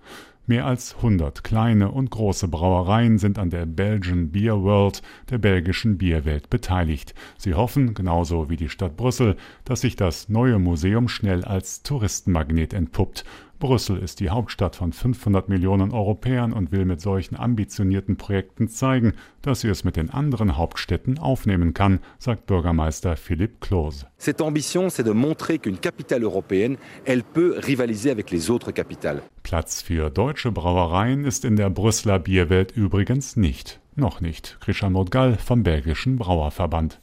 Mehr 0.48 0.66
als 0.66 0.96
100 0.96 1.44
kleine 1.44 1.92
und 1.92 2.11
große 2.11 2.48
Brauereien 2.48 3.18
sind 3.18 3.38
an 3.38 3.50
der 3.50 3.64
Belgian 3.64 4.33
Beer 4.33 4.61
World, 4.64 5.00
der 5.31 5.38
belgischen 5.38 5.96
Bierwelt, 5.96 6.50
beteiligt. 6.50 7.14
Sie 7.38 7.55
hoffen, 7.55 7.94
genauso 7.94 8.50
wie 8.50 8.57
die 8.57 8.68
Stadt 8.68 8.96
Brüssel, 8.96 9.37
dass 9.64 9.83
sich 9.83 9.94
das 9.94 10.28
neue 10.28 10.59
Museum 10.59 11.07
schnell 11.07 11.44
als 11.44 11.85
Touristenmagnet 11.85 12.74
entpuppt 12.74 13.24
Brüssel 13.62 13.98
ist 13.98 14.18
die 14.18 14.29
Hauptstadt 14.29 14.75
von 14.75 14.92
500 14.92 15.48
Millionen 15.48 15.92
Europäern 15.92 16.53
und 16.53 16.72
will 16.72 16.85
mit 16.85 17.01
solchen 17.01 17.37
ambitionierten 17.37 18.16
Projekten 18.16 18.66
zeigen, 18.66 19.12
dass 19.40 19.61
sie 19.61 19.68
es 19.68 19.85
mit 19.85 19.94
den 19.94 20.11
anderen 20.11 20.57
Hauptstädten 20.57 21.20
aufnehmen 21.20 21.72
kann, 21.72 22.01
sagt 22.18 22.46
Bürgermeister 22.46 23.14
Philipp 23.14 23.61
Klose. 23.61 24.09
Cette 24.18 24.42
ambition, 24.42 24.88
c'est 24.88 25.05
de 25.05 25.12
montrer 25.12 25.61
qu'une 25.61 25.79
capitale 25.79 26.25
européenne, 26.25 26.77
elle 27.05 27.22
peut 27.22 27.57
rivaliser 27.64 28.11
avec 28.11 28.33
les 28.33 28.51
autres 28.51 28.72
capitales. 28.72 29.22
Platz 29.44 29.81
für 29.81 30.11
deutsche 30.11 30.51
Brauereien 30.51 31.25
ist 31.25 31.44
in 31.44 31.55
der 31.55 31.70
Brüsseler 31.70 32.18
Bierwelt 32.18 32.72
übrigens 32.72 33.37
nicht. 33.37 33.79
Noch 33.94 34.20
nicht. 34.20 34.59
Christian 34.61 34.92
Modgal 34.92 35.37
vom 35.37 35.62
belgischen 35.62 36.16
Brauerverband. 36.16 37.02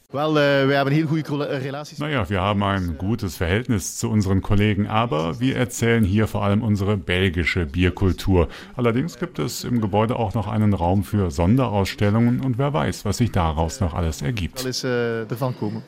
Relaties. 1.62 2.00
Naja, 2.00 2.28
wir 2.28 2.40
haben 2.40 2.64
ein 2.64 2.98
gutes 2.98 3.36
Verhältnis 3.36 3.96
zu 3.96 4.10
unseren 4.10 4.42
Kollegen, 4.42 4.88
aber 4.88 5.38
wir 5.38 5.56
erzählen 5.56 6.02
hier 6.02 6.26
vor 6.26 6.42
allem 6.42 6.62
unsere 6.62 6.96
belgische 6.96 7.64
Bierkultur. 7.64 8.48
Allerdings 8.74 9.20
gibt 9.20 9.38
es 9.38 9.62
im 9.62 9.80
Gebäude 9.80 10.16
auch 10.16 10.34
noch 10.34 10.48
einen 10.48 10.74
Raum 10.74 11.04
für 11.04 11.30
Sonderausstellungen 11.30 12.40
und 12.40 12.58
wer 12.58 12.72
weiß, 12.72 13.04
was 13.04 13.18
sich 13.18 13.30
daraus 13.30 13.80
noch 13.80 13.94
alles 13.94 14.20
ergibt. 14.20 14.60
Alles, 14.60 14.84
uh, 14.84 15.26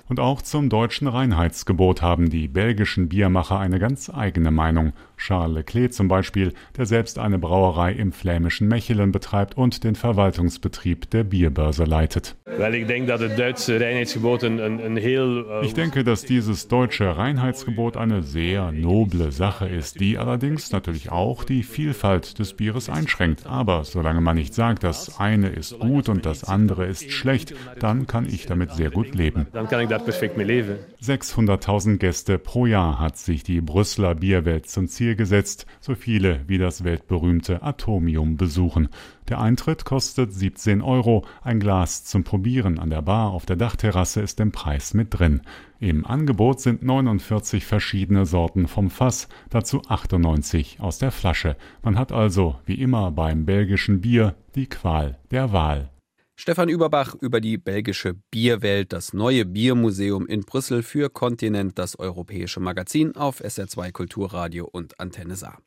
und 0.09 0.21
auch 0.21 0.41
zum 0.41 0.69
deutschen 0.69 1.09
Reinheitsgebot 1.09 2.01
haben 2.01 2.31
die 2.31 2.47
belgischen 2.47 3.09
Biermacher 3.09 3.59
eine 3.59 3.81
ganz 3.81 4.09
eigene 4.09 4.53
Meinung. 4.53 4.93
Charles 5.17 5.55
Leclerc 5.55 5.95
zum 5.95 6.09
Beispiel, 6.09 6.53
der 6.77 6.87
selbst 6.87 7.19
eine 7.19 7.39
Brauerei 7.39 7.93
im 7.93 8.13
flämischen 8.13 8.67
Mechelen 8.67 9.13
betreibt 9.13 9.57
und 9.57 9.85
den 9.85 9.95
Verwaltungsbetrieb 9.95 11.11
der 11.11 11.23
Bierbörse 11.23 11.85
leitet. 11.85 12.35
Weil 12.45 12.75
ich 12.75 12.87
denke, 12.87 13.09
dass 13.09 13.21
das 13.21 13.37
deutsche 13.37 13.81
Reinheitsgebot 13.81 14.12
ein, 14.17 14.61
ein, 14.61 14.81
ein 14.81 14.97
heel, 14.97 15.45
uh, 15.49 15.65
Ich 15.65 15.75
denke, 15.75 16.05
dass 16.05 16.25
dieses 16.25 16.69
deutsche 16.69 17.17
Reinheitsgebot 17.17 17.97
eine 17.97 18.23
sehr 18.23 18.73
noble 18.73 19.33
Sache 19.33 19.69
ist, 19.69 20.01
die 20.01 20.19
allerdings 20.19 20.73
natürlich 20.73 21.11
auch 21.11 21.45
die 21.45 21.63
Vielfalt 21.63 22.39
des 22.39 22.55
Bieres 22.55 22.89
einschränkt. 22.89 23.47
Aber 23.47 23.85
solange 23.85 24.21
man 24.21 24.37
nicht 24.37 24.55
sagt, 24.55 24.85
das 24.85 25.19
eine 25.19 25.49
ist 25.49 25.79
gut 25.79 26.09
und 26.09 26.27
das 26.27 26.45
andere 26.45 26.87
ist 26.87 27.11
schlecht, 27.13 27.55
dann 27.79 28.07
kann 28.07 28.27
ich 28.27 28.47
damit 28.47 28.73
sehr 28.73 28.91
gut 28.91 29.15
leben. 29.15 29.47
Dann 29.53 29.69
kann 29.69 29.81
ich 29.81 29.89
das 29.89 30.05
perfekt 30.05 30.37
mit 30.37 30.47
leben. 30.47 30.77
600.000 31.03 31.99
Gäste 31.99 32.39
pro 32.39 32.67
Jahr 32.67 32.99
hat 33.01 33.17
sich 33.19 33.43
die 33.43 33.61
Brüsseler 33.61 34.15
Bierwelt 34.15 34.69
zum 34.69 34.89
Ziel 34.89 35.17
gesetzt, 35.17 35.67
so 35.81 35.95
viele 35.95 36.41
wie 36.47 36.59
das 36.59 36.85
weltberühmte 36.85 37.63
Atomium 37.63 38.37
besuchen. 38.37 38.89
Der 39.29 39.41
Eintritt 39.41 39.85
kostet 39.85 40.33
17 40.33 40.83
Euro, 40.83 41.25
ein 41.43 41.61
Glas 41.61 42.05
zum 42.05 42.25
Probieren 42.25 42.79
an 42.79 42.91
der 42.91 43.03
Bar 43.03 43.31
auf 43.31 43.47
der 43.47 43.57
Dachterrasse 43.57 44.21
ist 44.21 44.41
im 44.41 44.53
Preis 44.53 44.95
mit 44.95 45.19
drin. 45.19 45.43
Im 45.79 46.05
Angebot 46.05 46.61
sind 46.61 46.83
49 46.83 47.65
verschiedene 47.65 48.27
Sorten 48.27 48.69
vom 48.69 48.91
Fass, 48.91 49.29
dazu 49.51 49.83
98 49.89 50.81
aus 50.81 50.99
der 50.99 51.13
Flasche. 51.13 51.57
Man 51.83 51.99
hat 51.99 52.13
also, 52.13 52.57
wie 52.67 52.81
immer 52.81 53.11
beim 53.13 53.47
belgischen 53.47 54.01
Bier, 54.01 54.35
die 54.55 54.67
Qual 54.67 55.19
der 55.31 55.53
Wahl. 55.53 55.91
Stefan 56.35 56.69
Überbach 56.69 57.15
über 57.21 57.41
die 57.41 57.57
belgische 57.57 58.15
Bierwelt, 58.33 58.93
das 58.93 59.13
neue 59.13 59.45
Biermuseum 59.45 60.27
in 60.27 60.41
Brüssel 60.41 60.83
für 60.83 61.09
Kontinent, 61.09 61.79
das 61.79 61.99
europäische 61.99 62.59
Magazin 62.59 63.15
auf 63.15 63.41
SR2 63.41 63.93
Kulturradio 63.93 64.67
und 64.67 64.99
Antenne 64.99 65.37
Saar. 65.37 65.59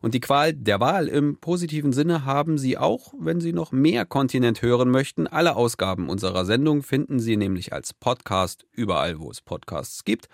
Und 0.00 0.14
die 0.14 0.20
Qual 0.20 0.52
der 0.52 0.80
Wahl 0.80 1.08
im 1.08 1.38
positiven 1.38 1.92
Sinne 1.92 2.24
haben 2.24 2.58
Sie 2.58 2.78
auch, 2.78 3.12
wenn 3.18 3.40
Sie 3.40 3.52
noch 3.52 3.72
mehr 3.72 4.04
Kontinent 4.04 4.62
hören 4.62 4.90
möchten. 4.90 5.26
Alle 5.26 5.56
Ausgaben 5.56 6.08
unserer 6.08 6.44
Sendung 6.44 6.82
finden 6.82 7.18
Sie 7.20 7.36
nämlich 7.36 7.72
als 7.72 7.94
Podcast 7.94 8.66
überall, 8.72 9.18
wo 9.18 9.30
es 9.30 9.40
Podcasts 9.40 10.04
gibt 10.04 10.28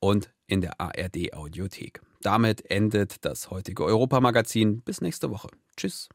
und 0.00 0.30
in 0.46 0.60
der 0.60 0.80
ARD 0.80 1.32
Audiothek. 1.32 2.00
Damit 2.22 2.70
endet 2.70 3.24
das 3.24 3.50
heutige 3.50 3.84
Europamagazin. 3.84 4.80
Bis 4.80 5.00
nächste 5.00 5.30
Woche. 5.30 5.48
Tschüss. 5.76 6.08